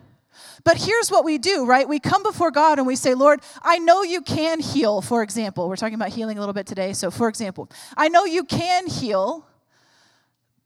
But 0.64 0.76
here's 0.76 1.10
what 1.10 1.25
we 1.25 1.38
do, 1.38 1.64
right? 1.64 1.88
We 1.88 2.00
come 2.00 2.22
before 2.22 2.50
God 2.50 2.78
and 2.78 2.87
we 2.87 2.96
say, 2.96 3.14
Lord, 3.14 3.40
I 3.62 3.78
know 3.78 4.02
you 4.02 4.20
can 4.20 4.61
heal, 4.61 5.00
for 5.00 5.22
example. 5.22 5.69
We're 5.69 5.76
talking 5.76 5.94
about 5.94 6.11
healing 6.11 6.37
a 6.37 6.40
little 6.40 6.52
bit 6.52 6.66
today. 6.66 6.93
So, 6.93 7.11
for 7.11 7.28
example, 7.28 7.70
I 7.96 8.08
know 8.08 8.25
you 8.25 8.44
can 8.44 8.87
heal 8.87 9.48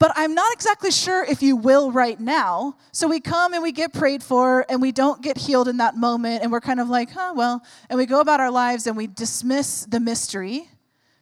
but 0.03 0.11
I'm 0.17 0.35
not 0.35 0.53
exactly 0.53 0.91
sure 0.91 1.23
if 1.23 1.45
you 1.45 1.55
will 1.55 1.93
right 1.93 2.19
now. 2.19 2.75
So 2.91 3.07
we 3.07 3.21
come 3.21 3.55
and 3.55 3.63
we 3.63 3.71
get 3.71 3.93
prayed 3.93 4.21
for 4.21 4.67
and 4.69 4.83
we 4.83 4.91
don't 4.91 5.23
get 5.23 5.39
healed 5.39 5.69
in 5.69 5.77
that 5.77 5.97
moment 5.97 6.43
and 6.43 6.51
we're 6.51 6.61
kind 6.61 6.81
of 6.81 6.89
like, 6.89 7.13
huh, 7.13 7.35
well, 7.37 7.63
and 7.89 7.97
we 7.97 8.05
go 8.05 8.19
about 8.19 8.41
our 8.41 8.51
lives 8.51 8.89
and 8.89 8.97
we 8.97 9.07
dismiss 9.07 9.85
the 9.85 10.01
mystery 10.01 10.69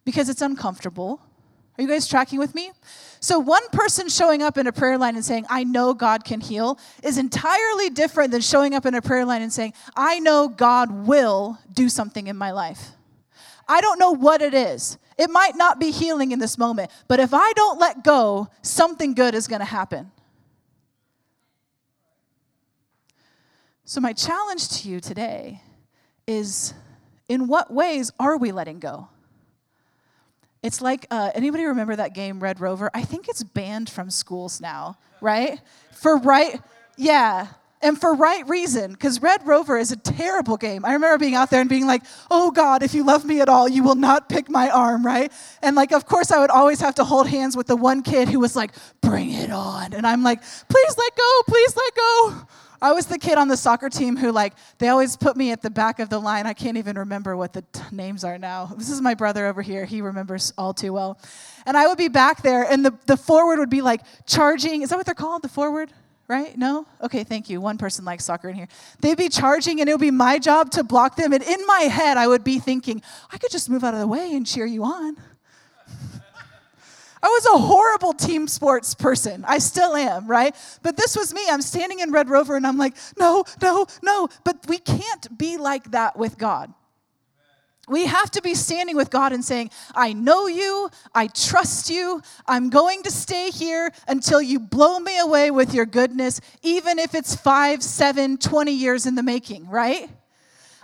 because 0.03 0.29
it's 0.29 0.41
uncomfortable. 0.41 1.21
Are 1.77 1.83
you 1.83 1.87
guys 1.87 2.07
tracking 2.07 2.39
with 2.39 2.55
me? 2.55 2.71
So, 3.19 3.37
one 3.37 3.61
person 3.71 4.09
showing 4.09 4.41
up 4.41 4.57
in 4.57 4.65
a 4.65 4.71
prayer 4.71 4.97
line 4.97 5.13
and 5.13 5.23
saying, 5.23 5.45
I 5.47 5.63
know 5.63 5.93
God 5.93 6.23
can 6.23 6.41
heal, 6.41 6.79
is 7.03 7.19
entirely 7.19 7.91
different 7.91 8.31
than 8.31 8.41
showing 8.41 8.73
up 8.73 8.87
in 8.87 8.95
a 8.95 9.01
prayer 9.01 9.25
line 9.25 9.43
and 9.43 9.53
saying, 9.53 9.73
I 9.95 10.17
know 10.17 10.47
God 10.47 11.05
will 11.05 11.59
do 11.71 11.87
something 11.87 12.25
in 12.25 12.35
my 12.35 12.49
life. 12.49 12.93
I 13.67 13.79
don't 13.79 13.99
know 13.99 14.11
what 14.11 14.41
it 14.41 14.55
is. 14.55 14.97
It 15.21 15.29
might 15.29 15.55
not 15.55 15.79
be 15.79 15.91
healing 15.91 16.31
in 16.31 16.39
this 16.39 16.57
moment, 16.57 16.89
but 17.07 17.19
if 17.19 17.31
I 17.31 17.53
don't 17.53 17.79
let 17.79 18.03
go, 18.03 18.47
something 18.63 19.13
good 19.13 19.35
is 19.35 19.47
going 19.47 19.59
to 19.59 19.65
happen. 19.65 20.09
So, 23.83 24.01
my 24.01 24.13
challenge 24.13 24.67
to 24.69 24.89
you 24.89 24.99
today 24.99 25.61
is 26.25 26.73
in 27.29 27.47
what 27.47 27.71
ways 27.71 28.11
are 28.19 28.35
we 28.35 28.51
letting 28.51 28.79
go? 28.79 29.09
It's 30.63 30.81
like, 30.81 31.05
uh, 31.11 31.29
anybody 31.35 31.65
remember 31.65 31.95
that 31.97 32.15
game, 32.15 32.39
Red 32.39 32.59
Rover? 32.59 32.89
I 32.91 33.03
think 33.03 33.29
it's 33.29 33.43
banned 33.43 33.91
from 33.91 34.09
schools 34.09 34.59
now, 34.59 34.97
right? 35.21 35.61
For 35.91 36.17
right, 36.17 36.59
yeah 36.97 37.49
and 37.81 37.99
for 37.99 38.13
right 38.13 38.47
reason, 38.47 38.91
because 38.93 39.21
Red 39.21 39.45
Rover 39.45 39.77
is 39.77 39.91
a 39.91 39.95
terrible 39.95 40.57
game. 40.57 40.85
I 40.85 40.93
remember 40.93 41.17
being 41.17 41.35
out 41.35 41.49
there 41.49 41.61
and 41.61 41.69
being 41.69 41.87
like, 41.87 42.03
oh 42.29 42.51
God, 42.51 42.83
if 42.83 42.93
you 42.93 43.03
love 43.03 43.25
me 43.25 43.41
at 43.41 43.49
all, 43.49 43.67
you 43.67 43.83
will 43.83 43.95
not 43.95 44.29
pick 44.29 44.49
my 44.49 44.69
arm, 44.69 45.05
right? 45.05 45.31
And 45.61 45.75
like, 45.75 45.91
of 45.91 46.05
course, 46.05 46.31
I 46.31 46.39
would 46.39 46.51
always 46.51 46.79
have 46.81 46.95
to 46.95 47.03
hold 47.03 47.27
hands 47.27 47.57
with 47.57 47.67
the 47.67 47.75
one 47.75 48.03
kid 48.03 48.29
who 48.29 48.39
was 48.39 48.55
like, 48.55 48.71
bring 49.01 49.31
it 49.31 49.51
on. 49.51 49.93
And 49.93 50.05
I'm 50.05 50.23
like, 50.23 50.41
please 50.41 50.95
let 50.97 51.15
go, 51.15 51.41
please 51.47 51.75
let 51.75 51.95
go. 51.95 52.47
I 52.83 52.93
was 52.93 53.05
the 53.05 53.19
kid 53.19 53.37
on 53.37 53.47
the 53.47 53.57
soccer 53.57 53.89
team 53.89 54.17
who, 54.17 54.31
like, 54.31 54.53
they 54.79 54.87
always 54.89 55.15
put 55.15 55.37
me 55.37 55.51
at 55.51 55.61
the 55.61 55.69
back 55.69 55.99
of 55.99 56.09
the 56.09 56.17
line. 56.17 56.47
I 56.47 56.53
can't 56.53 56.77
even 56.77 56.97
remember 56.97 57.37
what 57.37 57.53
the 57.53 57.61
t- 57.61 57.81
names 57.91 58.23
are 58.23 58.39
now. 58.39 58.73
This 58.75 58.89
is 58.89 59.01
my 59.01 59.13
brother 59.13 59.45
over 59.45 59.61
here. 59.61 59.85
He 59.85 60.01
remembers 60.01 60.51
all 60.57 60.73
too 60.73 60.91
well. 60.91 61.19
And 61.67 61.77
I 61.77 61.85
would 61.85 61.99
be 61.99 62.07
back 62.07 62.41
there, 62.41 62.63
and 62.63 62.83
the, 62.83 62.97
the 63.05 63.17
forward 63.17 63.59
would 63.59 63.69
be 63.69 63.83
like 63.83 64.01
charging. 64.25 64.81
Is 64.81 64.89
that 64.89 64.95
what 64.95 65.05
they're 65.05 65.13
called? 65.13 65.43
The 65.43 65.49
forward? 65.49 65.93
Right? 66.31 66.57
No? 66.57 66.87
Okay, 67.01 67.25
thank 67.25 67.49
you. 67.49 67.59
One 67.59 67.77
person 67.77 68.05
likes 68.05 68.23
soccer 68.23 68.47
in 68.47 68.55
here. 68.55 68.69
They'd 69.01 69.17
be 69.17 69.27
charging, 69.27 69.81
and 69.81 69.89
it 69.89 69.93
would 69.93 70.01
be 70.01 70.11
my 70.11 70.39
job 70.39 70.71
to 70.71 70.83
block 70.83 71.17
them. 71.17 71.33
And 71.33 71.43
in 71.43 71.65
my 71.67 71.81
head, 71.81 72.15
I 72.15 72.25
would 72.27 72.43
be 72.43 72.57
thinking, 72.57 73.01
I 73.31 73.37
could 73.37 73.51
just 73.51 73.69
move 73.69 73.83
out 73.83 73.93
of 73.93 73.99
the 73.99 74.07
way 74.07 74.33
and 74.33 74.47
cheer 74.47 74.65
you 74.65 74.85
on. 74.85 75.17
I 77.23 77.27
was 77.27 77.45
a 77.53 77.57
horrible 77.59 78.13
team 78.13 78.47
sports 78.47 78.95
person. 78.95 79.43
I 79.45 79.57
still 79.57 79.93
am, 79.93 80.25
right? 80.25 80.55
But 80.81 80.95
this 80.95 81.17
was 81.17 81.33
me. 81.33 81.41
I'm 81.49 81.61
standing 81.61 81.99
in 81.99 82.11
Red 82.11 82.29
Rover 82.29 82.55
and 82.55 82.65
I'm 82.65 82.77
like, 82.77 82.95
no, 83.19 83.43
no, 83.61 83.85
no. 84.01 84.29
But 84.45 84.65
we 84.69 84.77
can't 84.77 85.37
be 85.37 85.57
like 85.57 85.91
that 85.91 86.17
with 86.17 86.37
God. 86.37 86.73
We 87.87 88.05
have 88.05 88.29
to 88.31 88.41
be 88.41 88.53
standing 88.53 88.95
with 88.95 89.09
God 89.09 89.33
and 89.33 89.43
saying, 89.43 89.71
I 89.95 90.13
know 90.13 90.47
you, 90.47 90.89
I 91.15 91.27
trust 91.27 91.89
you, 91.89 92.21
I'm 92.45 92.69
going 92.69 93.03
to 93.03 93.11
stay 93.11 93.49
here 93.49 93.91
until 94.07 94.41
you 94.41 94.59
blow 94.59 94.99
me 94.99 95.19
away 95.19 95.51
with 95.51 95.73
your 95.73 95.85
goodness, 95.85 96.39
even 96.61 96.99
if 96.99 97.15
it's 97.15 97.35
five, 97.35 97.81
seven, 97.81 98.37
20 98.37 98.71
years 98.71 99.05
in 99.05 99.15
the 99.15 99.23
making, 99.23 99.67
right? 99.67 100.09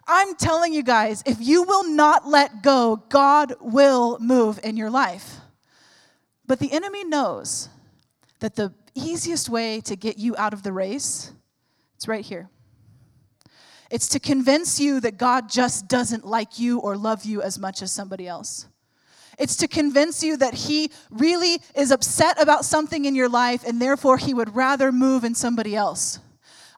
I'm 0.08 0.36
telling 0.36 0.74
you 0.74 0.84
guys, 0.84 1.22
if 1.26 1.38
you 1.40 1.64
will 1.64 1.88
not 1.88 2.28
let 2.28 2.64
go, 2.64 3.04
God 3.10 3.54
will 3.60 4.18
move 4.20 4.60
in 4.64 4.76
your 4.76 4.90
life. 4.90 5.38
But 6.48 6.60
the 6.60 6.72
enemy 6.72 7.04
knows 7.04 7.70
that 8.40 8.56
the 8.56 8.74
easiest 8.96 9.50
way 9.50 9.82
to 9.82 9.96
get 9.96 10.18
you 10.18 10.36
out 10.38 10.54
of 10.54 10.64
the 10.64 10.72
race, 10.72 11.32
it's 11.96 12.08
right 12.08 12.26
here. 12.26 12.50
It's 13.90 14.10
to 14.10 14.20
convince 14.20 14.80
you 14.80 15.00
that 15.00 15.18
God 15.18 15.50
just 15.50 15.88
doesn't 15.88 16.26
like 16.26 16.60
you 16.60 16.80
or 16.80 16.98
love 16.98 17.26
you 17.26 17.42
as 17.42 17.58
much 17.58 17.82
as 17.82 17.92
somebody 17.92 18.28
else. 18.28 18.68
It's 19.40 19.56
to 19.58 19.68
convince 19.68 20.24
you 20.24 20.38
that 20.38 20.54
He 20.54 20.92
really 21.10 21.60
is 21.76 21.92
upset 21.92 22.42
about 22.42 22.66
something 22.66 23.06
in 23.06 23.16
your 23.16 23.30
life 23.30 23.64
and 23.66 23.82
therefore 23.82 24.18
He 24.18 24.34
would 24.34 24.56
rather 24.56 24.92
move 24.92 25.24
in 25.24 25.36
somebody 25.36 25.76
else. 25.76 26.20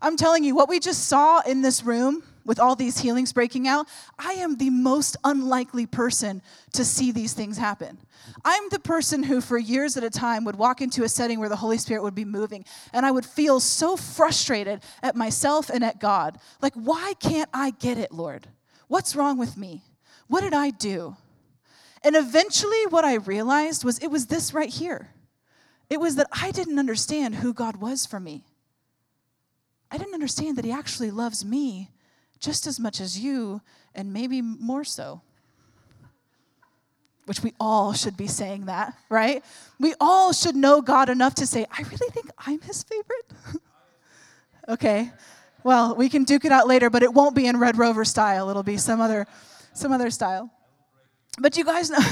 I'm 0.02 0.18
telling 0.18 0.44
you, 0.44 0.56
what 0.56 0.70
we 0.70 0.80
just 0.80 1.08
saw 1.08 1.42
in 1.42 1.62
this 1.62 1.84
room 1.84 2.24
with 2.46 2.60
all 2.60 2.76
these 2.76 3.00
healings 3.00 3.34
breaking 3.34 3.68
out, 3.68 3.88
I 4.18 4.34
am 4.34 4.58
the 4.58 4.70
most 4.70 5.18
unlikely 5.24 5.86
person 5.86 6.42
to 6.74 6.86
see 6.86 7.12
these 7.12 7.34
things 7.34 7.58
happen. 7.58 7.98
I'm 8.44 8.70
the 8.70 8.80
person 8.80 9.24
who, 9.24 9.42
for 9.42 9.58
years 9.58 9.98
at 9.98 10.04
a 10.04 10.10
time, 10.10 10.46
would 10.46 10.56
walk 10.56 10.82
into 10.82 11.04
a 11.04 11.10
setting 11.10 11.40
where 11.40 11.50
the 11.50 11.56
Holy 11.56 11.78
Spirit 11.78 12.04
would 12.04 12.16
be 12.16 12.26
moving, 12.26 12.66
and 12.94 13.06
I 13.06 13.12
would 13.12 13.26
feel 13.26 13.60
so 13.60 13.98
frustrated 13.98 14.82
at 15.02 15.16
myself 15.16 15.70
and 15.70 15.84
at 15.84 16.00
God. 16.00 16.38
Like, 16.62 16.74
why 16.74 17.14
can't 17.20 17.50
I 17.54 17.72
get 17.72 17.98
it, 17.98 18.12
Lord? 18.12 18.48
What's 18.88 19.16
wrong 19.16 19.38
with 19.38 19.58
me? 19.58 19.84
What 20.28 20.42
did 20.42 20.54
I 20.54 20.70
do? 20.70 21.16
And 22.04 22.16
eventually, 22.16 22.86
what 22.90 23.04
I 23.04 23.16
realized 23.16 23.84
was 23.84 24.00
it 24.00 24.08
was 24.08 24.28
this 24.28 24.54
right 24.54 24.70
here. 24.70 25.10
It 25.90 26.00
was 26.00 26.16
that 26.16 26.28
I 26.32 26.52
didn't 26.52 26.80
understand 26.80 27.36
who 27.36 27.54
God 27.54 27.78
was 27.78 28.06
for 28.06 28.20
me. 28.20 28.46
I 29.92 29.98
didn't 29.98 30.14
understand 30.14 30.58
that 30.58 30.66
He 30.66 30.72
actually 30.72 31.12
loves 31.12 31.44
me 31.44 31.90
just 32.40 32.68
as 32.68 32.80
much 32.80 33.02
as 33.02 33.20
you, 33.20 33.62
and 33.94 34.14
maybe 34.14 34.42
more 34.42 34.84
so 34.84 35.22
which 37.30 37.44
we 37.44 37.54
all 37.60 37.94
should 37.94 38.18
be 38.18 38.26
saying 38.26 38.66
that, 38.66 38.98
right? 39.08 39.46
We 39.80 39.94
all 40.02 40.34
should 40.34 40.56
know 40.56 40.82
God 40.82 41.10
enough 41.10 41.36
to 41.36 41.46
say, 41.46 41.64
I 41.72 41.84
really 41.84 42.12
think 42.12 42.32
I'm 42.40 42.60
his 42.60 42.82
favorite. 42.82 43.62
okay. 44.68 45.12
Well, 45.64 45.94
we 45.94 46.10
can 46.10 46.24
duke 46.24 46.44
it 46.44 46.52
out 46.52 46.68
later, 46.68 46.90
but 46.90 47.04
it 47.04 47.14
won't 47.14 47.36
be 47.36 47.46
in 47.46 47.60
Red 47.60 47.78
Rover 47.78 48.04
style. 48.04 48.50
It'll 48.50 48.64
be 48.64 48.78
some 48.78 49.00
other 49.00 49.28
some 49.74 49.92
other 49.92 50.10
style. 50.10 50.50
But 51.40 51.56
you 51.56 51.64
guys 51.64 51.92
know 51.92 52.00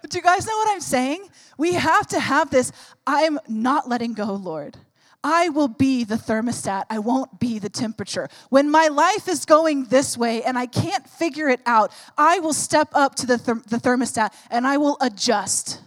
But 0.00 0.14
you 0.14 0.22
guys 0.22 0.46
know 0.46 0.56
what 0.56 0.70
I'm 0.70 0.80
saying? 0.80 1.28
We 1.58 1.74
have 1.74 2.06
to 2.06 2.20
have 2.20 2.48
this 2.48 2.72
I'm 3.06 3.38
not 3.46 3.90
letting 3.90 4.14
go, 4.14 4.32
Lord. 4.32 4.78
I 5.24 5.48
will 5.48 5.68
be 5.68 6.04
the 6.04 6.14
thermostat. 6.14 6.84
I 6.88 7.00
won't 7.00 7.40
be 7.40 7.58
the 7.58 7.68
temperature. 7.68 8.28
When 8.50 8.70
my 8.70 8.86
life 8.88 9.28
is 9.28 9.44
going 9.44 9.84
this 9.84 10.16
way 10.16 10.42
and 10.44 10.56
I 10.56 10.66
can't 10.66 11.08
figure 11.08 11.48
it 11.48 11.60
out, 11.66 11.92
I 12.16 12.38
will 12.38 12.52
step 12.52 12.88
up 12.92 13.16
to 13.16 13.26
the, 13.26 13.36
the 13.36 13.78
thermostat 13.78 14.32
and 14.50 14.66
I 14.66 14.76
will 14.76 14.96
adjust, 15.00 15.80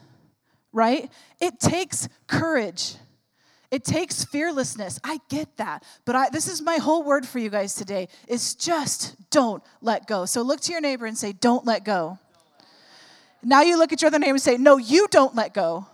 right? 0.74 1.10
It 1.40 1.60
takes 1.60 2.10
courage. 2.28 2.96
It 3.72 3.86
takes 3.86 4.26
fearlessness. 4.26 5.00
I 5.02 5.20
get 5.30 5.56
that. 5.56 5.86
But 6.04 6.16
I, 6.18 6.30
this 6.30 6.50
is 6.50 6.62
my 6.62 6.76
whole 6.76 7.04
word 7.04 7.26
for 7.26 7.40
you 7.40 7.50
guys 7.50 7.74
today 7.74 8.10
is 8.28 8.54
just 8.54 9.16
don't 9.30 9.64
let 9.82 10.08
go. 10.08 10.26
So 10.26 10.42
look 10.42 10.60
to 10.62 10.74
your 10.74 10.82
neighbor 10.82 11.06
and 11.06 11.18
say, 11.18 11.32
don't 11.32 11.66
let 11.66 11.86
go. 11.86 12.20
Now 13.42 13.62
you 13.62 13.78
look 13.78 13.94
at 13.94 14.02
your 14.02 14.08
other 14.08 14.20
neighbor 14.20 14.34
and 14.34 14.42
say, 14.42 14.58
no, 14.58 14.78
you 14.78 15.08
don't 15.10 15.36
let 15.36 15.54
go. 15.54 15.88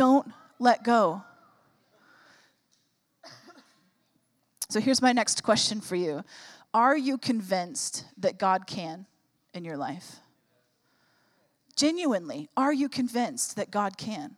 Don't 0.00 0.32
let 0.58 0.82
go. 0.82 1.22
So 4.70 4.80
here's 4.80 5.02
my 5.02 5.12
next 5.12 5.42
question 5.42 5.82
for 5.82 5.94
you 5.94 6.24
Are 6.72 6.96
you 6.96 7.18
convinced 7.18 8.06
that 8.16 8.38
God 8.38 8.66
can 8.66 9.04
in 9.52 9.62
your 9.62 9.76
life? 9.76 10.16
Genuinely, 11.76 12.48
are 12.56 12.72
you 12.72 12.88
convinced 12.88 13.56
that 13.56 13.70
God 13.70 13.98
can? 13.98 14.36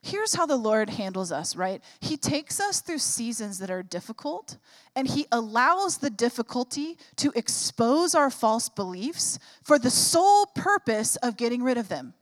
Here's 0.00 0.34
how 0.34 0.46
the 0.46 0.56
Lord 0.56 0.88
handles 0.88 1.30
us, 1.30 1.54
right? 1.54 1.82
He 2.00 2.16
takes 2.16 2.58
us 2.58 2.80
through 2.80 2.96
seasons 2.96 3.58
that 3.58 3.70
are 3.70 3.82
difficult, 3.82 4.56
and 4.94 5.06
He 5.06 5.26
allows 5.30 5.98
the 5.98 6.08
difficulty 6.08 6.96
to 7.16 7.30
expose 7.36 8.14
our 8.14 8.30
false 8.30 8.70
beliefs 8.70 9.38
for 9.62 9.78
the 9.78 9.90
sole 9.90 10.46
purpose 10.46 11.16
of 11.16 11.36
getting 11.36 11.62
rid 11.62 11.76
of 11.76 11.88
them. 11.88 12.14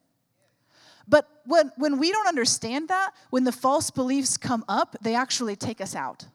But 1.07 1.29
when, 1.45 1.73
when 1.77 1.99
we 1.99 2.11
don't 2.11 2.27
understand 2.27 2.89
that, 2.89 3.13
when 3.31 3.45
the 3.45 3.53
false 3.53 3.91
beliefs 3.91 4.37
come 4.37 4.65
up, 4.69 4.97
they 5.03 5.15
actually 5.15 5.57
take 5.57 5.81
us 5.81 5.95
out. 5.95 6.27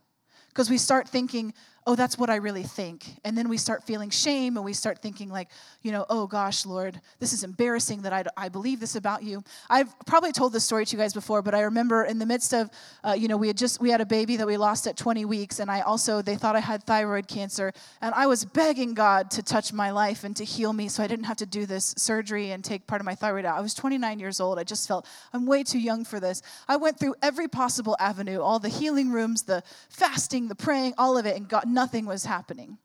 Because 0.49 0.69
we 0.69 0.77
start 0.77 1.07
thinking, 1.07 1.53
oh, 1.87 1.95
that's 1.95 2.17
what 2.17 2.29
I 2.29 2.35
really 2.35 2.63
think. 2.63 3.05
And 3.23 3.37
then 3.37 3.49
we 3.49 3.57
start 3.57 3.83
feeling 3.83 4.09
shame 4.09 4.57
and 4.57 4.65
we 4.65 4.73
start 4.73 5.01
thinking, 5.01 5.29
like, 5.29 5.49
you 5.81 5.91
know, 5.91 6.05
oh 6.09 6.27
gosh, 6.27 6.65
Lord, 6.65 6.99
this 7.19 7.33
is 7.33 7.43
embarrassing 7.43 8.01
that 8.03 8.13
I, 8.13 8.23
I 8.37 8.49
believe 8.49 8.79
this 8.79 8.95
about 8.95 9.23
you. 9.23 9.43
I've 9.69 9.93
probably 10.05 10.31
told 10.31 10.53
this 10.53 10.63
story 10.63 10.85
to 10.85 10.95
you 10.95 11.01
guys 11.01 11.13
before, 11.13 11.41
but 11.41 11.55
I 11.55 11.61
remember 11.61 12.03
in 12.03 12.19
the 12.19 12.25
midst 12.25 12.53
of, 12.53 12.69
uh, 13.03 13.13
you 13.13 13.27
know, 13.27 13.37
we 13.37 13.47
had 13.47 13.57
just, 13.57 13.81
we 13.81 13.89
had 13.89 14.01
a 14.01 14.05
baby 14.05 14.37
that 14.37 14.47
we 14.47 14.57
lost 14.57 14.87
at 14.87 14.97
20 14.97 15.25
weeks. 15.25 15.59
And 15.59 15.71
I 15.71 15.81
also, 15.81 16.21
they 16.21 16.35
thought 16.35 16.55
I 16.55 16.59
had 16.59 16.83
thyroid 16.83 17.27
cancer. 17.27 17.71
And 18.01 18.13
I 18.13 18.27
was 18.27 18.45
begging 18.45 18.93
God 18.93 19.31
to 19.31 19.43
touch 19.43 19.71
my 19.73 19.91
life 19.91 20.23
and 20.23 20.35
to 20.35 20.43
heal 20.43 20.73
me 20.73 20.89
so 20.89 21.03
I 21.03 21.07
didn't 21.07 21.25
have 21.25 21.37
to 21.37 21.45
do 21.45 21.65
this 21.65 21.93
surgery 21.97 22.51
and 22.51 22.63
take 22.63 22.87
part 22.87 23.01
of 23.01 23.05
my 23.05 23.15
thyroid 23.15 23.45
out. 23.45 23.57
I 23.57 23.61
was 23.61 23.73
29 23.73 24.19
years 24.19 24.39
old. 24.39 24.59
I 24.59 24.63
just 24.63 24.87
felt 24.87 25.07
I'm 25.33 25.45
way 25.45 25.63
too 25.63 25.79
young 25.79 26.03
for 26.03 26.19
this. 26.19 26.41
I 26.67 26.75
went 26.75 26.99
through 26.99 27.15
every 27.21 27.47
possible 27.47 27.95
avenue, 27.99 28.41
all 28.41 28.59
the 28.59 28.69
healing 28.69 29.11
rooms, 29.11 29.43
the 29.43 29.63
fasting, 29.89 30.47
the 30.47 30.55
praying, 30.55 30.93
all 30.97 31.17
of 31.17 31.25
it, 31.25 31.37
and 31.37 31.47
got 31.47 31.67
nothing 31.69 32.05
was 32.05 32.25
happening. 32.25 32.77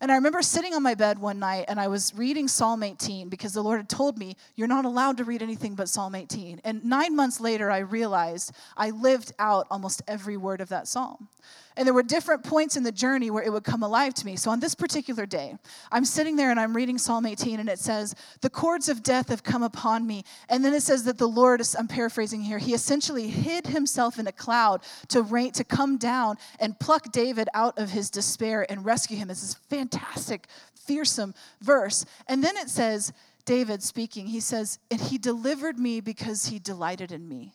And 0.00 0.10
I 0.10 0.14
remember 0.14 0.40
sitting 0.40 0.72
on 0.72 0.82
my 0.82 0.94
bed 0.94 1.18
one 1.18 1.38
night 1.38 1.66
and 1.68 1.78
I 1.78 1.88
was 1.88 2.14
reading 2.14 2.48
Psalm 2.48 2.82
18 2.82 3.28
because 3.28 3.52
the 3.52 3.62
Lord 3.62 3.78
had 3.78 3.88
told 3.88 4.16
me, 4.16 4.36
You're 4.56 4.68
not 4.68 4.86
allowed 4.86 5.18
to 5.18 5.24
read 5.24 5.42
anything 5.42 5.74
but 5.74 5.90
Psalm 5.90 6.14
18. 6.14 6.62
And 6.64 6.84
nine 6.84 7.14
months 7.14 7.38
later, 7.38 7.70
I 7.70 7.78
realized 7.78 8.52
I 8.76 8.90
lived 8.90 9.32
out 9.38 9.66
almost 9.70 10.00
every 10.08 10.38
word 10.38 10.62
of 10.62 10.70
that 10.70 10.88
psalm. 10.88 11.28
And 11.76 11.86
there 11.86 11.94
were 11.94 12.02
different 12.02 12.44
points 12.44 12.76
in 12.76 12.82
the 12.82 12.92
journey 12.92 13.30
where 13.30 13.42
it 13.42 13.52
would 13.52 13.64
come 13.64 13.82
alive 13.82 14.12
to 14.14 14.26
me. 14.26 14.36
So 14.36 14.50
on 14.50 14.60
this 14.60 14.74
particular 14.74 15.24
day, 15.24 15.56
I'm 15.90 16.04
sitting 16.04 16.36
there 16.36 16.50
and 16.50 16.58
I'm 16.58 16.76
reading 16.76 16.98
Psalm 16.98 17.24
18, 17.24 17.60
and 17.60 17.68
it 17.68 17.78
says, 17.78 18.14
The 18.40 18.50
cords 18.50 18.88
of 18.88 19.02
death 19.02 19.28
have 19.28 19.44
come 19.44 19.62
upon 19.62 20.06
me. 20.06 20.24
And 20.48 20.64
then 20.64 20.74
it 20.74 20.82
says 20.82 21.04
that 21.04 21.16
the 21.16 21.28
Lord, 21.28 21.62
I'm 21.78 21.88
paraphrasing 21.88 22.42
here, 22.42 22.58
he 22.58 22.74
essentially 22.74 23.28
hid 23.28 23.68
himself 23.68 24.18
in 24.18 24.26
a 24.26 24.32
cloud 24.32 24.82
to, 25.08 25.22
rain, 25.22 25.52
to 25.52 25.64
come 25.64 25.96
down 25.96 26.36
and 26.58 26.78
pluck 26.78 27.12
David 27.12 27.48
out 27.54 27.78
of 27.78 27.90
his 27.90 28.10
despair 28.10 28.66
and 28.68 28.84
rescue 28.84 29.16
him. 29.16 29.30
It's 29.30 29.40
this 29.40 29.54
fantastic, 29.54 29.89
fearsome 30.74 31.34
verse. 31.60 32.04
And 32.26 32.42
then 32.42 32.56
it 32.56 32.68
says, 32.68 33.12
David 33.44 33.82
speaking, 33.82 34.26
he 34.26 34.40
says, 34.40 34.78
And 34.90 35.00
he 35.00 35.18
delivered 35.18 35.78
me 35.78 36.00
because 36.00 36.46
he 36.46 36.58
delighted 36.58 37.12
in 37.12 37.28
me. 37.28 37.54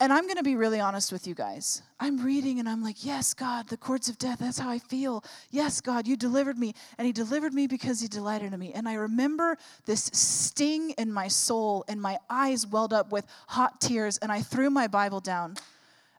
And 0.00 0.12
I'm 0.12 0.24
going 0.24 0.36
to 0.36 0.44
be 0.44 0.54
really 0.54 0.78
honest 0.78 1.10
with 1.10 1.26
you 1.26 1.34
guys. 1.34 1.82
I'm 1.98 2.24
reading 2.24 2.60
and 2.60 2.68
I'm 2.68 2.84
like, 2.84 3.04
yes, 3.04 3.34
God, 3.34 3.68
the 3.68 3.76
cords 3.76 4.08
of 4.08 4.16
death, 4.16 4.38
that's 4.38 4.58
how 4.58 4.70
I 4.70 4.78
feel. 4.78 5.24
Yes, 5.50 5.80
God, 5.80 6.06
you 6.06 6.16
delivered 6.16 6.56
me. 6.56 6.74
And 6.98 7.06
He 7.06 7.12
delivered 7.12 7.52
me 7.52 7.66
because 7.66 8.00
He 8.00 8.06
delighted 8.06 8.52
in 8.52 8.60
me. 8.60 8.72
And 8.72 8.88
I 8.88 8.94
remember 8.94 9.58
this 9.86 10.04
sting 10.12 10.90
in 10.90 11.12
my 11.12 11.26
soul, 11.26 11.84
and 11.88 12.00
my 12.00 12.18
eyes 12.30 12.64
welled 12.64 12.92
up 12.92 13.10
with 13.10 13.26
hot 13.48 13.80
tears. 13.80 14.18
And 14.18 14.30
I 14.30 14.40
threw 14.40 14.70
my 14.70 14.86
Bible 14.86 15.18
down. 15.18 15.56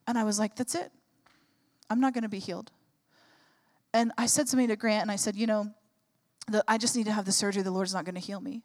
And 0.08 0.18
I 0.18 0.26
was 0.26 0.40
like, 0.40 0.58
that's 0.58 0.76
it. 0.76 0.92
I'm 1.90 2.02
not 2.02 2.14
going 2.14 2.24
to 2.24 2.30
be 2.30 2.40
healed. 2.40 2.72
And 3.94 4.12
I 4.18 4.28
said 4.28 4.48
something 4.48 4.68
to 4.68 4.76
Grant, 4.76 5.04
and 5.04 5.12
I 5.12 5.16
said, 5.16 5.36
you 5.36 5.48
know, 5.48 5.72
the, 6.48 6.64
I 6.68 6.78
just 6.78 6.96
need 6.96 7.06
to 7.06 7.12
have 7.12 7.26
the 7.26 7.32
surgery. 7.32 7.64
The 7.64 7.72
Lord's 7.72 7.94
not 7.94 8.06
going 8.06 8.16
to 8.16 8.22
heal 8.22 8.42
me. 8.42 8.64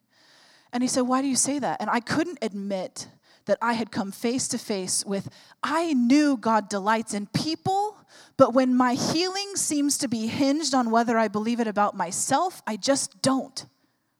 And 0.73 0.83
he 0.83 0.89
said, 0.89 1.03
Why 1.03 1.23
do 1.23 1.29
you 1.29 1.37
say 1.37 1.59
that? 1.59 1.81
And 1.81 1.89
I 1.89 2.01
couldn't 2.01 2.39
admit 2.43 3.09
that 3.47 3.59
I 3.61 3.75
had 3.75 3.91
come 3.91 4.11
face 4.11 4.49
to 4.49 4.59
face 4.59 5.05
with. 5.05 5.29
I 5.63 5.93
knew 5.93 6.37
God 6.37 6.69
delights 6.69 7.15
in 7.15 7.27
people, 7.27 7.97
but 8.37 8.55
when 8.55 8.75
my 8.75 8.95
healing 8.95 9.55
seems 9.55 9.99
to 9.99 10.09
be 10.09 10.27
hinged 10.27 10.75
on 10.75 10.91
whether 10.91 11.19
I 11.19 11.29
believe 11.29 11.61
it 11.61 11.67
about 11.67 11.97
myself, 11.97 12.63
I 12.67 12.77
just 12.77 13.21
don't, 13.23 13.67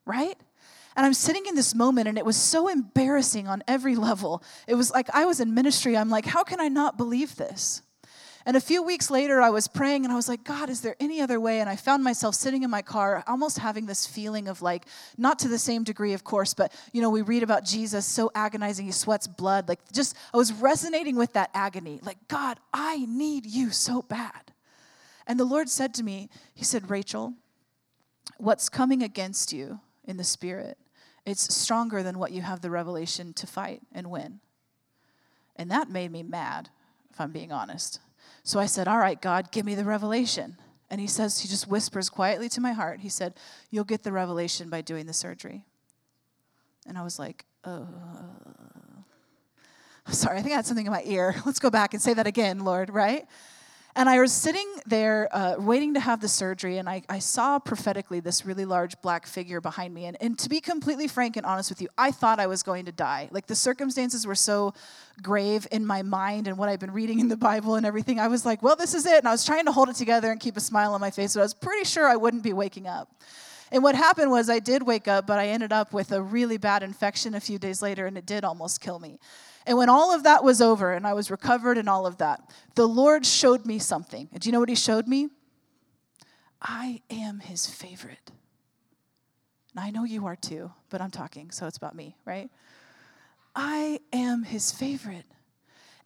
right? 0.05 0.37
And 0.95 1.05
I'm 1.05 1.15
sitting 1.15 1.47
in 1.47 1.55
this 1.55 1.75
moment, 1.75 2.07
and 2.07 2.19
it 2.19 2.25
was 2.25 2.37
so 2.37 2.69
embarrassing 2.69 3.49
on 3.49 3.65
every 3.67 3.97
level. 3.97 4.43
It 4.69 4.75
was 4.75 4.93
like 4.93 5.09
I 5.13 5.25
was 5.25 5.41
in 5.41 5.55
ministry. 5.55 5.97
I'm 5.97 6.11
like, 6.11 6.27
how 6.27 6.45
can 6.45 6.61
I 6.61 6.69
not 6.69 6.97
believe 6.97 7.37
this? 7.37 7.83
And 8.47 8.57
a 8.57 8.61
few 8.61 8.83
weeks 8.83 9.11
later, 9.11 9.41
I 9.41 9.49
was 9.49 9.69
praying 9.69 10.05
and 10.05 10.13
I 10.13 10.17
was 10.17 10.29
like, 10.29 10.45
God, 10.45 10.69
is 10.69 10.83
there 10.83 10.97
any 11.01 11.21
other 11.21 11.41
way? 11.41 11.61
And 11.61 11.71
I 11.71 11.77
found 11.77 12.05
myself 12.05 12.35
sitting 12.35 12.63
in 12.63 12.71
my 12.71 12.83
car, 12.83 13.25
almost 13.27 13.59
having 13.59 13.87
this 13.87 14.07
feeling 14.07 14.49
of 14.49 14.61
like, 14.61 14.85
not 15.17 15.39
to 15.41 15.49
the 15.49 15.59
same 15.59 15.83
degree, 15.83 16.13
of 16.13 16.25
course, 16.25 16.53
but 16.53 16.71
you 16.93 17.01
know, 17.01 17.09
we 17.09 17.23
read 17.23 17.43
about 17.43 17.65
Jesus 17.65 18.05
so 18.05 18.31
agonizing, 18.35 18.85
he 18.85 18.93
sweats 18.93 19.27
blood. 19.27 19.67
Like, 19.69 19.81
just, 19.93 20.15
I 20.35 20.37
was 20.37 20.53
resonating 20.53 21.17
with 21.17 21.33
that 21.33 21.51
agony. 21.55 22.01
Like, 22.03 22.19
God, 22.29 22.59
I 22.73 23.07
need 23.07 23.47
you 23.47 23.71
so 23.71 24.03
bad. 24.03 24.53
And 25.27 25.41
the 25.41 25.45
Lord 25.45 25.69
said 25.69 25.95
to 25.95 26.03
me, 26.03 26.29
He 26.55 26.65
said, 26.65 26.91
Rachel, 26.91 27.35
what's 28.37 28.69
coming 28.69 29.03
against 29.03 29.53
you 29.53 29.81
in 30.05 30.17
the 30.17 30.25
spirit, 30.25 30.77
it's 31.25 31.55
stronger 31.55 32.03
than 32.03 32.19
what 32.19 32.33
you 32.33 32.43
have 32.43 32.61
the 32.61 32.71
revelation 32.71 33.33
to 33.35 33.47
fight 33.47 33.81
and 33.93 34.11
win. 34.11 34.41
And 35.57 35.71
that 35.71 35.89
made 35.89 36.11
me 36.11 36.23
mad, 36.23 36.69
if 37.11 37.21
I'm 37.21 37.33
being 37.33 37.53
honest. 37.53 38.01
So 38.45 38.61
I 38.61 38.67
said, 38.67 38.87
All 38.87 38.99
right, 38.99 39.21
God, 39.21 39.51
give 39.51 39.67
me 39.67 39.75
the 39.75 39.85
revelation. 39.85 40.57
And 40.91 41.01
he 41.01 41.07
says, 41.07 41.41
He 41.41 41.49
just 41.49 41.67
whispers 41.67 42.09
quietly 42.09 42.49
to 42.51 42.61
my 42.61 42.73
heart. 42.73 43.01
He 43.01 43.09
said, 43.09 43.35
You'll 43.71 43.85
get 43.85 44.03
the 44.03 44.13
revelation 44.13 44.69
by 44.69 44.83
doing 44.83 45.07
the 45.07 45.13
surgery. 45.13 45.65
And 46.87 46.97
I 46.97 47.03
was 47.03 47.19
like, 47.19 47.45
Oh. 47.65 47.89
Sorry, 50.09 50.39
I 50.39 50.43
think 50.43 50.53
I 50.53 50.57
had 50.57 50.67
something 50.67 50.85
in 50.85 50.93
my 50.93 51.03
ear. 51.07 51.35
Let's 51.47 51.59
go 51.59 51.71
back 51.71 51.95
and 51.95 52.03
say 52.03 52.13
that 52.15 52.27
again, 52.27 52.61
Lord, 52.61 52.91
right? 52.91 53.27
And 53.97 54.09
I 54.09 54.21
was 54.21 54.33
sitting 54.33 54.67
there 54.87 55.29
uh, 55.31 55.55
waiting 55.57 55.95
to 55.95 56.01
have 56.01 56.21
the 56.21 56.27
surgery, 56.27 56.79
and 56.79 56.89
I, 56.89 57.03
I, 57.09 57.21
saw 57.21 57.61
prophetically 57.61 58.19
this 58.19 58.45
really 58.45 58.65
large 58.65 59.01
black 59.03 59.25
figure 59.25 59.61
behind 59.61 59.95
me. 59.95 60.07
And, 60.07 60.17
and 60.21 60.37
to 60.41 60.49
be 60.49 60.61
completely 60.61 61.07
frank 61.07 61.37
and 61.37 61.47
honest 61.47 61.71
with 61.71 61.81
you, 61.81 61.89
I 61.97 62.11
thought 62.11 62.41
I 62.41 62.49
was 62.49 62.65
going 62.65 62.87
to 62.87 62.93
die. 62.93 63.29
Like 63.31 63.47
the 63.47 63.55
circumstances 63.55 64.27
were 64.27 64.35
so 64.35 64.75
grave 65.23 65.69
in 65.71 65.87
my 65.87 66.03
mind 66.03 66.49
and 66.49 66.59
what 66.59 66.69
I've 66.69 66.81
been 66.81 66.91
reading 66.91 67.21
in 67.21 67.29
the 67.29 67.37
Bible 67.37 67.77
and 67.77 67.87
everything. 67.87 68.19
I 68.19 68.27
was 68.27 68.45
like, 68.45 68.65
well, 68.65 68.75
this 68.75 68.95
is 68.95 69.07
it. 69.07 69.19
And 69.19 69.29
I 69.29 69.31
was 69.31 69.45
trying 69.45 69.67
to 69.67 69.73
hold 69.73 69.89
it 69.89 69.95
together 69.95 70.33
and 70.33 70.41
keep 70.41 70.57
a 70.57 70.61
smile 70.61 70.93
on 70.93 71.01
my 71.01 71.13
face, 71.13 71.35
but 71.35 71.41
I 71.41 71.45
was 71.45 71.55
pretty 71.55 71.85
sure 71.85 72.09
I 72.09 72.17
wouldn't 72.17 72.43
be 72.43 72.53
waking 72.53 72.89
up. 72.89 73.09
And 73.71 73.83
what 73.83 73.95
happened 73.95 74.31
was 74.31 74.51
I 74.51 74.59
did 74.59 74.85
wake 74.85 75.07
up, 75.07 75.27
but 75.27 75.39
I 75.39 75.49
ended 75.49 75.73
up 75.73 75.93
with 75.93 76.11
a 76.11 76.21
really 76.21 76.57
bad 76.59 76.83
infection 76.83 77.35
a 77.35 77.41
few 77.41 77.59
days 77.59 77.81
later, 77.81 78.07
and 78.07 78.19
it 78.19 78.27
did 78.27 78.45
almost 78.45 78.81
kill 78.81 78.99
me. 78.99 79.19
And 79.67 79.79
when 79.79 79.89
all 79.89 80.15
of 80.15 80.25
that 80.25 80.45
was 80.45 80.61
over 80.61 80.93
and 80.93 81.07
I 81.07 81.15
was 81.15 81.31
recovered 81.31 81.79
and 81.79 81.89
all 81.89 82.07
of 82.07 82.19
that, 82.19 82.51
the 82.75 82.87
Lord 82.87 83.25
showed 83.25 83.65
me 83.65 83.79
something. 83.79 84.29
Do 84.39 84.49
you 84.49 84.53
know 84.53 84.61
what 84.61 84.69
He 84.69 84.75
showed 84.75 85.09
me? 85.09 85.29
I 86.61 87.01
am 87.11 87.41
His 87.41 87.67
favorite. 87.67 88.31
And 89.75 89.85
I 89.85 89.91
know 89.91 90.05
you 90.05 90.27
are 90.27 90.37
too, 90.37 90.71
but 90.91 91.01
I'm 91.01 91.11
talking, 91.11 91.51
so 91.51 91.67
it's 91.67 91.77
about 91.77 91.97
me, 91.97 92.17
right? 92.25 92.51
I 93.57 94.01
am 94.13 94.43
His 94.43 94.71
favorite. 94.71 95.27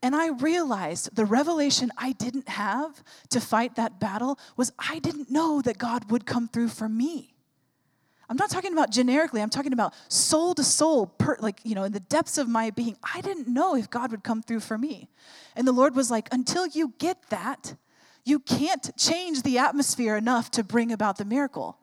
And 0.02 0.14
I 0.14 0.28
realized 0.28 1.16
the 1.16 1.24
revelation 1.24 1.90
I 1.98 2.12
didn't 2.12 2.48
have 2.48 3.02
to 3.30 3.40
fight 3.40 3.74
that 3.74 3.98
battle 3.98 4.38
was 4.56 4.72
I 4.78 5.00
didn't 5.00 5.30
know 5.30 5.60
that 5.62 5.78
God 5.78 6.10
would 6.12 6.24
come 6.24 6.46
through 6.46 6.68
for 6.68 6.88
me. 6.88 7.34
I'm 8.30 8.36
not 8.36 8.50
talking 8.50 8.72
about 8.72 8.90
generically, 8.90 9.40
I'm 9.40 9.48
talking 9.48 9.72
about 9.72 9.94
soul 10.08 10.54
to 10.54 10.62
soul, 10.62 11.06
per, 11.06 11.36
like, 11.40 11.60
you 11.64 11.74
know, 11.74 11.84
in 11.84 11.92
the 11.92 12.00
depths 12.00 12.36
of 12.36 12.46
my 12.46 12.70
being. 12.70 12.96
I 13.14 13.22
didn't 13.22 13.48
know 13.48 13.74
if 13.74 13.88
God 13.88 14.10
would 14.10 14.22
come 14.22 14.42
through 14.42 14.60
for 14.60 14.76
me. 14.76 15.08
And 15.56 15.66
the 15.66 15.72
Lord 15.72 15.96
was 15.96 16.10
like, 16.10 16.28
until 16.30 16.66
you 16.66 16.92
get 16.98 17.30
that, 17.30 17.74
you 18.24 18.38
can't 18.38 18.94
change 18.98 19.42
the 19.42 19.56
atmosphere 19.56 20.14
enough 20.14 20.50
to 20.52 20.62
bring 20.62 20.92
about 20.92 21.16
the 21.16 21.24
miracle. 21.24 21.78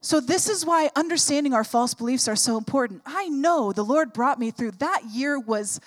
So, 0.00 0.20
this 0.20 0.48
is 0.48 0.64
why 0.64 0.88
understanding 0.96 1.52
our 1.52 1.64
false 1.64 1.92
beliefs 1.92 2.28
are 2.28 2.36
so 2.36 2.56
important. 2.56 3.02
I 3.04 3.28
know 3.28 3.72
the 3.72 3.84
Lord 3.84 4.12
brought 4.12 4.38
me 4.38 4.50
through. 4.50 4.72
That 4.72 5.02
year 5.12 5.38
was 5.38 5.80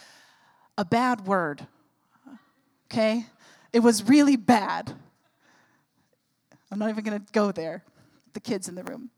a 0.77 0.85
bad 0.85 1.25
word, 1.25 1.65
okay? 2.91 3.25
It 3.73 3.79
was 3.79 4.07
really 4.07 4.35
bad. 4.35 4.93
I'm 6.71 6.77
not 6.77 6.89
even 6.89 7.03
gonna 7.03 7.23
go 7.31 7.51
there 7.51 7.83
the 8.33 8.39
kids 8.39 8.67
in 8.67 8.75
the 8.75 8.83
room. 8.83 9.12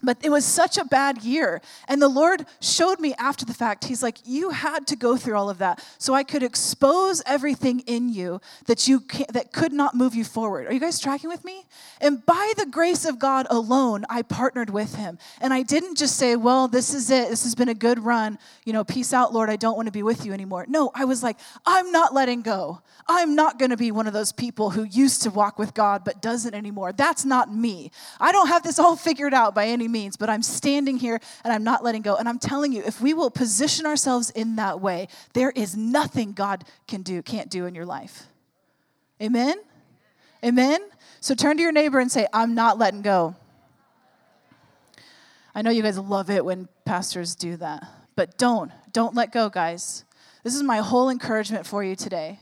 But 0.00 0.18
it 0.22 0.30
was 0.30 0.44
such 0.44 0.78
a 0.78 0.84
bad 0.84 1.24
year. 1.24 1.60
And 1.88 2.00
the 2.00 2.08
Lord 2.08 2.46
showed 2.60 3.00
me 3.00 3.14
after 3.18 3.44
the 3.44 3.54
fact, 3.54 3.84
He's 3.84 4.02
like, 4.02 4.18
You 4.24 4.50
had 4.50 4.86
to 4.88 4.96
go 4.96 5.16
through 5.16 5.36
all 5.36 5.50
of 5.50 5.58
that 5.58 5.84
so 5.98 6.14
I 6.14 6.22
could 6.22 6.44
expose 6.44 7.20
everything 7.26 7.80
in 7.80 8.08
you 8.08 8.40
that, 8.66 8.86
you 8.86 9.02
that 9.32 9.52
could 9.52 9.72
not 9.72 9.96
move 9.96 10.14
you 10.14 10.24
forward. 10.24 10.68
Are 10.68 10.72
you 10.72 10.78
guys 10.78 11.00
tracking 11.00 11.28
with 11.28 11.44
me? 11.44 11.64
And 12.00 12.24
by 12.24 12.52
the 12.56 12.66
grace 12.66 13.04
of 13.04 13.18
God 13.18 13.48
alone, 13.50 14.04
I 14.08 14.22
partnered 14.22 14.70
with 14.70 14.94
Him. 14.94 15.18
And 15.40 15.52
I 15.52 15.62
didn't 15.62 15.98
just 15.98 16.16
say, 16.16 16.36
Well, 16.36 16.68
this 16.68 16.94
is 16.94 17.10
it. 17.10 17.28
This 17.28 17.42
has 17.42 17.56
been 17.56 17.68
a 17.68 17.74
good 17.74 17.98
run. 17.98 18.38
You 18.64 18.72
know, 18.72 18.84
peace 18.84 19.12
out, 19.12 19.34
Lord. 19.34 19.50
I 19.50 19.56
don't 19.56 19.76
want 19.76 19.86
to 19.86 19.92
be 19.92 20.04
with 20.04 20.24
you 20.24 20.32
anymore. 20.32 20.64
No, 20.68 20.92
I 20.94 21.06
was 21.06 21.24
like, 21.24 21.38
I'm 21.66 21.90
not 21.90 22.14
letting 22.14 22.42
go. 22.42 22.82
I'm 23.08 23.34
not 23.34 23.58
going 23.58 23.70
to 23.70 23.76
be 23.76 23.90
one 23.90 24.06
of 24.06 24.12
those 24.12 24.32
people 24.32 24.70
who 24.70 24.84
used 24.84 25.22
to 25.22 25.30
walk 25.30 25.58
with 25.58 25.72
God 25.74 26.04
but 26.04 26.20
doesn't 26.20 26.54
anymore. 26.54 26.92
That's 26.92 27.24
not 27.24 27.52
me. 27.52 27.90
I 28.20 28.32
don't 28.32 28.48
have 28.48 28.62
this 28.62 28.78
all 28.78 28.96
figured 28.96 29.32
out 29.32 29.54
by 29.54 29.66
any 29.66 29.87
means, 29.88 30.16
but 30.16 30.30
I'm 30.30 30.42
standing 30.42 30.98
here 30.98 31.20
and 31.44 31.52
I'm 31.52 31.64
not 31.64 31.82
letting 31.82 32.02
go. 32.02 32.16
And 32.16 32.28
I'm 32.28 32.38
telling 32.38 32.72
you, 32.72 32.82
if 32.84 33.00
we 33.00 33.14
will 33.14 33.30
position 33.30 33.86
ourselves 33.86 34.30
in 34.30 34.56
that 34.56 34.80
way, 34.80 35.08
there 35.32 35.50
is 35.50 35.76
nothing 35.76 36.32
God 36.32 36.64
can 36.86 37.02
do, 37.02 37.22
can't 37.22 37.50
do 37.50 37.66
in 37.66 37.74
your 37.74 37.86
life. 37.86 38.26
Amen? 39.20 39.56
Amen? 40.44 40.80
So 41.20 41.34
turn 41.34 41.56
to 41.56 41.62
your 41.62 41.72
neighbor 41.72 41.98
and 41.98 42.10
say, 42.10 42.26
I'm 42.32 42.54
not 42.54 42.78
letting 42.78 43.02
go. 43.02 43.34
I 45.54 45.62
know 45.62 45.70
you 45.70 45.82
guys 45.82 45.98
love 45.98 46.30
it 46.30 46.44
when 46.44 46.68
pastors 46.84 47.34
do 47.34 47.56
that, 47.56 47.84
but 48.14 48.38
don't. 48.38 48.70
Don't 48.92 49.14
let 49.14 49.32
go, 49.32 49.48
guys. 49.48 50.04
This 50.44 50.54
is 50.54 50.62
my 50.62 50.78
whole 50.78 51.10
encouragement 51.10 51.66
for 51.66 51.82
you 51.82 51.96
today. 51.96 52.38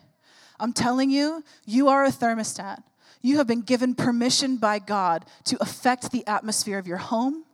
I'm 0.60 0.72
telling 0.72 1.10
you, 1.10 1.42
you 1.64 1.88
are 1.88 2.04
a 2.04 2.10
thermostat. 2.10 2.82
You 3.22 3.38
have 3.38 3.46
been 3.46 3.62
given 3.62 3.94
permission 3.94 4.56
by 4.56 4.78
God 4.78 5.24
to 5.44 5.56
affect 5.60 6.12
the 6.12 6.26
atmosphere 6.26 6.78
of 6.78 6.86
your 6.86 6.98
home, 6.98 7.44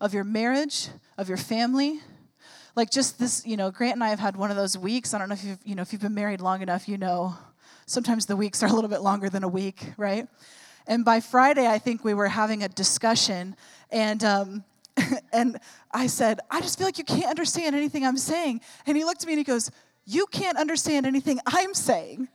of 0.00 0.12
your 0.12 0.24
marriage, 0.24 0.88
of 1.16 1.28
your 1.28 1.38
family. 1.38 2.00
Like 2.74 2.90
just 2.90 3.18
this, 3.18 3.46
you 3.46 3.56
know, 3.56 3.70
Grant 3.70 3.94
and 3.94 4.04
I 4.04 4.08
have 4.08 4.18
had 4.18 4.36
one 4.36 4.50
of 4.50 4.56
those 4.56 4.76
weeks. 4.76 5.14
I 5.14 5.18
don't 5.18 5.28
know 5.28 5.34
if 5.34 5.44
you've, 5.44 5.58
you 5.64 5.74
know, 5.74 5.82
if 5.82 5.92
you've 5.92 6.02
been 6.02 6.14
married 6.14 6.40
long 6.40 6.62
enough, 6.62 6.88
you 6.88 6.98
know, 6.98 7.34
sometimes 7.86 8.26
the 8.26 8.36
weeks 8.36 8.62
are 8.62 8.66
a 8.66 8.72
little 8.72 8.90
bit 8.90 9.02
longer 9.02 9.28
than 9.28 9.44
a 9.44 9.48
week, 9.48 9.92
right? 9.96 10.26
And 10.86 11.04
by 11.04 11.20
Friday, 11.20 11.66
I 11.66 11.78
think 11.78 12.04
we 12.04 12.14
were 12.14 12.28
having 12.28 12.62
a 12.62 12.68
discussion, 12.68 13.54
and 13.90 14.24
um, 14.24 14.64
and 15.32 15.58
I 15.92 16.06
said, 16.06 16.40
I 16.50 16.60
just 16.60 16.78
feel 16.78 16.86
like 16.86 16.98
you 16.98 17.04
can't 17.04 17.26
understand 17.26 17.76
anything 17.76 18.04
I'm 18.04 18.16
saying. 18.16 18.60
And 18.86 18.96
he 18.96 19.04
looked 19.04 19.22
at 19.22 19.26
me 19.26 19.34
and 19.34 19.38
he 19.38 19.44
goes, 19.44 19.70
You 20.04 20.26
can't 20.26 20.58
understand 20.58 21.06
anything 21.06 21.38
I'm 21.46 21.74
saying. 21.74 22.28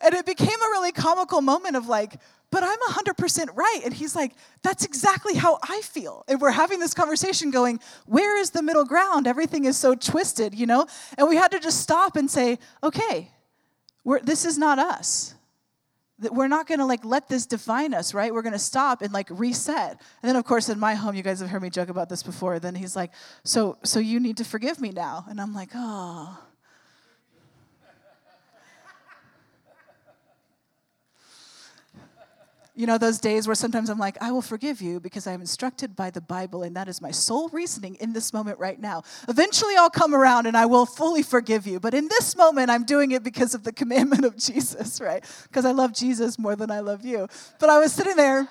And 0.00 0.14
it 0.14 0.26
became 0.26 0.48
a 0.48 0.70
really 0.70 0.92
comical 0.92 1.40
moment 1.40 1.76
of 1.76 1.88
like, 1.88 2.20
but 2.50 2.62
I'm 2.62 2.78
100% 2.78 3.48
right. 3.54 3.80
And 3.84 3.92
he's 3.92 4.16
like, 4.16 4.32
that's 4.62 4.84
exactly 4.84 5.34
how 5.34 5.58
I 5.62 5.82
feel. 5.82 6.24
And 6.28 6.40
we're 6.40 6.50
having 6.50 6.78
this 6.78 6.94
conversation 6.94 7.50
going, 7.50 7.80
where 8.06 8.38
is 8.38 8.50
the 8.50 8.62
middle 8.62 8.84
ground? 8.84 9.26
Everything 9.26 9.64
is 9.64 9.76
so 9.76 9.94
twisted, 9.94 10.54
you 10.54 10.66
know? 10.66 10.86
And 11.18 11.28
we 11.28 11.36
had 11.36 11.50
to 11.50 11.60
just 11.60 11.80
stop 11.80 12.16
and 12.16 12.30
say, 12.30 12.58
okay, 12.82 13.30
this 14.22 14.44
is 14.46 14.56
not 14.56 14.78
us. 14.78 15.34
We're 16.20 16.48
not 16.48 16.66
going 16.66 16.80
to 16.80 16.86
like 16.86 17.04
let 17.04 17.28
this 17.28 17.46
define 17.46 17.94
us, 17.94 18.14
right? 18.14 18.32
We're 18.32 18.42
going 18.42 18.54
to 18.54 18.58
stop 18.58 19.02
and 19.02 19.12
like 19.12 19.28
reset. 19.30 19.90
And 19.90 20.28
then 20.28 20.34
of 20.34 20.44
course 20.44 20.68
in 20.68 20.80
my 20.80 20.94
home 20.94 21.14
you 21.14 21.22
guys 21.22 21.40
have 21.40 21.50
heard 21.50 21.62
me 21.62 21.70
joke 21.70 21.90
about 21.90 22.08
this 22.08 22.22
before. 22.22 22.58
Then 22.58 22.74
he's 22.74 22.96
like, 22.96 23.12
"So 23.44 23.78
so 23.84 24.00
you 24.00 24.18
need 24.18 24.38
to 24.38 24.44
forgive 24.44 24.80
me 24.80 24.90
now." 24.90 25.26
And 25.28 25.40
I'm 25.40 25.54
like, 25.54 25.70
"Oh, 25.76 26.36
You 32.78 32.86
know, 32.86 32.96
those 32.96 33.18
days 33.18 33.48
where 33.48 33.56
sometimes 33.56 33.90
I'm 33.90 33.98
like, 33.98 34.16
I 34.20 34.30
will 34.30 34.40
forgive 34.40 34.80
you 34.80 35.00
because 35.00 35.26
I 35.26 35.32
am 35.32 35.40
instructed 35.40 35.96
by 35.96 36.10
the 36.10 36.20
Bible, 36.20 36.62
and 36.62 36.76
that 36.76 36.86
is 36.86 37.02
my 37.02 37.10
sole 37.10 37.48
reasoning 37.48 37.96
in 37.96 38.12
this 38.12 38.32
moment 38.32 38.60
right 38.60 38.78
now. 38.78 39.02
Eventually, 39.28 39.74
I'll 39.76 39.90
come 39.90 40.14
around 40.14 40.46
and 40.46 40.56
I 40.56 40.64
will 40.66 40.86
fully 40.86 41.24
forgive 41.24 41.66
you. 41.66 41.80
But 41.80 41.92
in 41.92 42.06
this 42.06 42.36
moment, 42.36 42.70
I'm 42.70 42.84
doing 42.84 43.10
it 43.10 43.24
because 43.24 43.52
of 43.52 43.64
the 43.64 43.72
commandment 43.72 44.24
of 44.24 44.36
Jesus, 44.38 45.00
right? 45.00 45.24
Because 45.42 45.64
I 45.64 45.72
love 45.72 45.92
Jesus 45.92 46.38
more 46.38 46.54
than 46.54 46.70
I 46.70 46.78
love 46.78 47.04
you. 47.04 47.26
But 47.58 47.68
I 47.68 47.80
was 47.80 47.92
sitting 47.92 48.14
there 48.14 48.46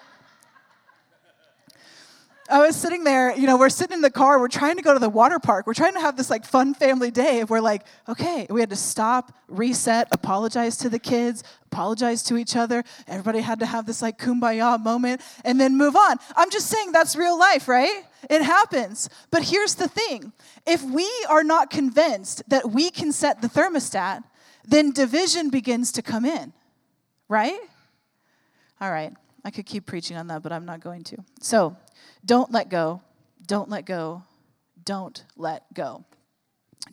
I 2.50 2.60
was 2.60 2.76
sitting 2.78 3.04
there, 3.04 3.36
you 3.36 3.46
know, 3.46 3.58
we're 3.58 3.70
sitting 3.70 3.96
in 3.96 4.02
the 4.02 4.10
car, 4.10 4.40
we're 4.40 4.48
trying 4.48 4.78
to 4.78 4.82
go 4.82 4.94
to 4.94 5.00
the 5.00 5.10
water 5.10 5.38
park. 5.38 5.68
We're 5.68 5.74
trying 5.74 5.94
to 5.94 6.00
have 6.00 6.16
this 6.16 6.30
like 6.30 6.46
fun 6.46 6.74
family 6.74 7.12
day. 7.12 7.40
If 7.40 7.50
We're 7.50 7.60
like, 7.60 7.86
okay, 8.08 8.48
we 8.50 8.62
had 8.62 8.70
to 8.70 8.76
stop, 8.76 9.34
reset, 9.48 10.08
apologize 10.12 10.78
to 10.78 10.90
the 10.90 11.00
kids, 11.00 11.44
apologize 11.66 12.24
to 12.24 12.38
each 12.38 12.56
other. 12.56 12.84
Everybody 13.08 13.42
had 13.42 13.60
to 13.60 13.66
have 13.66 13.86
this 13.86 14.02
like 14.02 14.18
kumbaya 14.18 14.82
moment 14.82 15.22
and 15.44 15.60
then 15.60 15.78
move 15.78 15.96
on. 15.96 16.18
I'm 16.38 16.50
just 16.50 16.68
saying 16.68 16.94
that's 16.94 17.16
real 17.16 17.38
life, 17.38 17.68
right? 17.68 18.04
It 18.30 18.42
happens. 18.42 19.10
But 19.30 19.44
here's 19.44 19.76
the 19.76 19.88
thing 19.88 20.32
if 20.66 20.84
we 20.84 21.10
are 21.30 21.44
not 21.44 21.70
convinced 21.70 22.44
that 22.48 22.72
we 22.72 22.92
can 22.92 23.12
set 23.12 23.42
the 23.42 23.50
thermostat, 23.50 24.24
then 24.66 24.92
division 24.92 25.50
begins 25.50 25.92
to 25.94 26.02
come 26.02 26.26
in, 26.26 26.54
right? 27.28 27.60
All 28.80 28.92
right, 28.92 29.14
I 29.44 29.52
could 29.52 29.66
keep 29.66 29.86
preaching 29.86 30.18
on 30.18 30.28
that, 30.28 30.44
but 30.44 30.52
I'm 30.52 30.66
not 30.66 30.82
going 30.82 31.04
to. 31.06 31.18
So, 31.42 31.76
don't 32.28 32.52
let 32.52 32.70
go. 32.70 33.02
Don't 33.46 33.70
let 33.70 33.86
go. 33.86 34.24
Don't 34.84 35.24
let 35.38 35.74
go. 35.74 36.04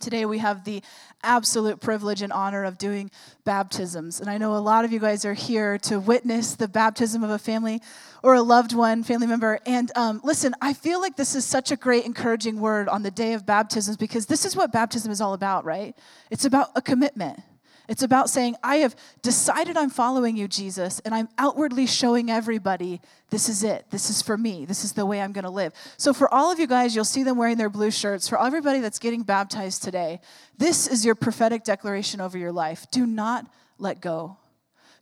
Today, 0.00 0.24
we 0.26 0.38
have 0.38 0.64
the 0.64 0.82
absolute 1.22 1.80
privilege 1.80 2.22
and 2.22 2.32
honor 2.32 2.64
of 2.64 2.78
doing 2.78 3.10
baptisms. 3.44 4.20
And 4.20 4.28
I 4.28 4.38
know 4.38 4.56
a 4.56 4.58
lot 4.58 4.84
of 4.84 4.92
you 4.92 4.98
guys 4.98 5.24
are 5.24 5.34
here 5.34 5.78
to 5.78 6.00
witness 6.00 6.54
the 6.54 6.68
baptism 6.68 7.22
of 7.22 7.30
a 7.30 7.38
family 7.38 7.80
or 8.22 8.34
a 8.34 8.42
loved 8.42 8.72
one, 8.72 9.02
family 9.02 9.26
member. 9.26 9.60
And 9.66 9.92
um, 9.96 10.20
listen, 10.24 10.54
I 10.60 10.72
feel 10.72 11.00
like 11.00 11.16
this 11.16 11.34
is 11.34 11.44
such 11.44 11.70
a 11.70 11.76
great, 11.76 12.04
encouraging 12.06 12.60
word 12.60 12.88
on 12.88 13.02
the 13.02 13.10
day 13.10 13.34
of 13.34 13.46
baptisms 13.46 13.96
because 13.96 14.26
this 14.26 14.44
is 14.44 14.56
what 14.56 14.72
baptism 14.72 15.12
is 15.12 15.20
all 15.20 15.34
about, 15.34 15.64
right? 15.64 15.96
It's 16.30 16.44
about 16.44 16.70
a 16.74 16.82
commitment. 16.82 17.40
It's 17.86 18.02
about 18.02 18.30
saying, 18.30 18.56
I 18.62 18.76
have 18.76 18.96
decided 19.20 19.76
I'm 19.76 19.90
following 19.90 20.36
you, 20.36 20.48
Jesus, 20.48 21.00
and 21.00 21.14
I'm 21.14 21.28
outwardly 21.36 21.86
showing 21.86 22.30
everybody 22.30 23.00
this 23.28 23.48
is 23.48 23.62
it. 23.62 23.84
This 23.90 24.08
is 24.08 24.22
for 24.22 24.38
me. 24.38 24.64
This 24.64 24.84
is 24.84 24.92
the 24.92 25.04
way 25.04 25.20
I'm 25.20 25.32
going 25.32 25.44
to 25.44 25.50
live. 25.50 25.74
So, 25.98 26.14
for 26.14 26.32
all 26.32 26.50
of 26.50 26.58
you 26.58 26.66
guys, 26.66 26.94
you'll 26.94 27.04
see 27.04 27.24
them 27.24 27.36
wearing 27.36 27.58
their 27.58 27.68
blue 27.68 27.90
shirts. 27.90 28.26
For 28.26 28.40
everybody 28.40 28.80
that's 28.80 28.98
getting 28.98 29.22
baptized 29.22 29.82
today, 29.82 30.20
this 30.56 30.86
is 30.86 31.04
your 31.04 31.14
prophetic 31.14 31.62
declaration 31.62 32.22
over 32.22 32.38
your 32.38 32.52
life. 32.52 32.86
Do 32.90 33.06
not 33.06 33.46
let 33.78 34.00
go. 34.00 34.38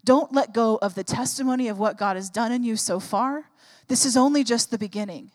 Don't 0.05 0.33
let 0.33 0.53
go 0.53 0.79
of 0.83 0.97
the 0.97 1.05
testimony 1.05 1.68
of 1.68 1.79
what 1.79 1.97
God 1.97 2.16
has 2.16 2.31
done 2.31 2.51
in 2.51 2.64
you 2.64 2.77
so 2.77 2.99
far. 2.99 3.45
This 3.87 4.05
is 4.05 4.16
only 4.16 4.42
just 4.42 4.73
the 4.73 4.79
beginning. 4.79 5.31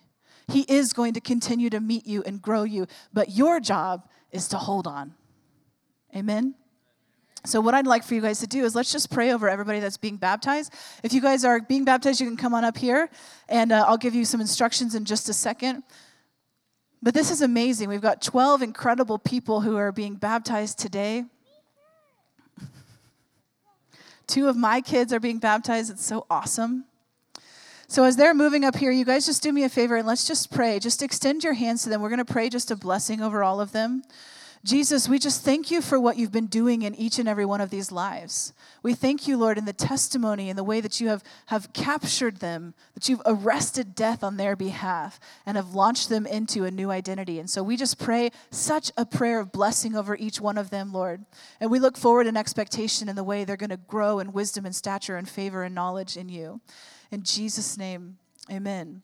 He 0.49 0.61
is 0.67 0.91
going 0.91 1.13
to 1.13 1.21
continue 1.21 1.69
to 1.69 1.79
meet 1.79 2.05
you 2.05 2.23
and 2.23 2.41
grow 2.41 2.63
you, 2.63 2.87
but 3.13 3.31
your 3.31 3.59
job 3.59 4.09
is 4.31 4.49
to 4.49 4.57
hold 4.57 4.87
on. 4.87 5.13
Amen. 6.15 6.55
So, 7.45 7.61
what 7.61 7.73
I'd 7.73 7.87
like 7.87 8.03
for 8.03 8.15
you 8.15 8.21
guys 8.21 8.39
to 8.39 8.47
do 8.47 8.65
is 8.65 8.75
let's 8.75 8.91
just 8.91 9.11
pray 9.11 9.31
over 9.31 9.47
everybody 9.47 9.79
that's 9.79 9.97
being 9.97 10.17
baptized. 10.17 10.73
If 11.03 11.13
you 11.13 11.21
guys 11.21 11.45
are 11.45 11.61
being 11.61 11.85
baptized, 11.85 12.19
you 12.19 12.27
can 12.27 12.37
come 12.37 12.53
on 12.53 12.65
up 12.65 12.77
here, 12.77 13.09
and 13.47 13.71
uh, 13.71 13.85
I'll 13.87 13.97
give 13.97 14.15
you 14.15 14.25
some 14.25 14.41
instructions 14.41 14.95
in 14.95 15.05
just 15.05 15.29
a 15.29 15.33
second. 15.33 15.83
But 17.01 17.13
this 17.13 17.31
is 17.31 17.41
amazing. 17.41 17.89
We've 17.89 18.01
got 18.01 18.21
12 18.21 18.61
incredible 18.61 19.19
people 19.19 19.61
who 19.61 19.77
are 19.77 19.91
being 19.91 20.15
baptized 20.15 20.79
today. 20.79 21.25
Two 24.25 24.49
of 24.49 24.57
my 24.57 24.81
kids 24.81 25.13
are 25.13 25.19
being 25.19 25.39
baptized. 25.39 25.89
It's 25.89 26.05
so 26.05 26.25
awesome. 26.29 26.85
So, 27.87 28.03
as 28.03 28.17
they're 28.17 28.33
moving 28.33 28.65
up 28.65 28.75
here, 28.75 28.91
you 28.91 29.05
guys 29.05 29.25
just 29.25 29.41
do 29.41 29.53
me 29.53 29.63
a 29.63 29.69
favor 29.69 29.95
and 29.95 30.05
let's 30.05 30.27
just 30.27 30.51
pray. 30.51 30.79
Just 30.79 31.01
extend 31.01 31.43
your 31.43 31.53
hands 31.53 31.83
to 31.83 31.89
them. 31.89 32.01
We're 32.01 32.09
going 32.09 32.17
to 32.17 32.25
pray 32.25 32.49
just 32.49 32.71
a 32.71 32.75
blessing 32.75 33.21
over 33.21 33.43
all 33.43 33.61
of 33.61 33.71
them. 33.71 34.03
Jesus, 34.63 35.07
we 35.07 35.19
just 35.19 35.43
thank 35.43 35.71
you 35.71 35.81
for 35.81 35.99
what 35.99 36.17
you've 36.17 36.31
been 36.31 36.47
doing 36.47 36.81
in 36.81 36.95
each 36.95 37.19
and 37.19 37.29
every 37.29 37.45
one 37.45 37.61
of 37.61 37.69
these 37.69 37.91
lives. 37.91 38.53
We 38.83 38.93
thank 38.93 39.27
you, 39.27 39.37
Lord, 39.37 39.57
in 39.57 39.65
the 39.65 39.73
testimony 39.73 40.49
and 40.49 40.57
the 40.57 40.63
way 40.63 40.81
that 40.81 40.99
you 40.99 41.09
have, 41.09 41.23
have 41.47 41.71
captured 41.73 42.37
them, 42.37 42.73
that 42.93 43.07
you've 43.07 43.21
arrested 43.25 43.95
death 43.95 44.23
on 44.23 44.37
their 44.37 44.55
behalf 44.55 45.19
and 45.45 45.57
have 45.57 45.73
launched 45.73 46.09
them 46.09 46.25
into 46.25 46.65
a 46.65 46.71
new 46.71 46.91
identity. 46.91 47.39
And 47.39 47.49
so 47.49 47.63
we 47.63 47.77
just 47.77 47.99
pray 47.99 48.31
such 48.51 48.91
a 48.97 49.05
prayer 49.05 49.39
of 49.39 49.51
blessing 49.51 49.95
over 49.95 50.15
each 50.15 50.41
one 50.41 50.57
of 50.57 50.69
them, 50.69 50.91
Lord. 50.91 51.25
And 51.59 51.71
we 51.71 51.79
look 51.79 51.97
forward 51.97 52.27
in 52.27 52.35
expectation 52.35 53.09
in 53.09 53.15
the 53.15 53.23
way 53.23 53.43
they're 53.43 53.57
going 53.57 53.69
to 53.69 53.77
grow 53.77 54.19
in 54.19 54.33
wisdom 54.33 54.65
and 54.65 54.75
stature 54.75 55.17
and 55.17 55.29
favor 55.29 55.63
and 55.63 55.75
knowledge 55.75 56.17
in 56.17 56.29
you. 56.29 56.61
In 57.11 57.23
Jesus' 57.23 57.77
name, 57.77 58.17
amen. 58.51 59.03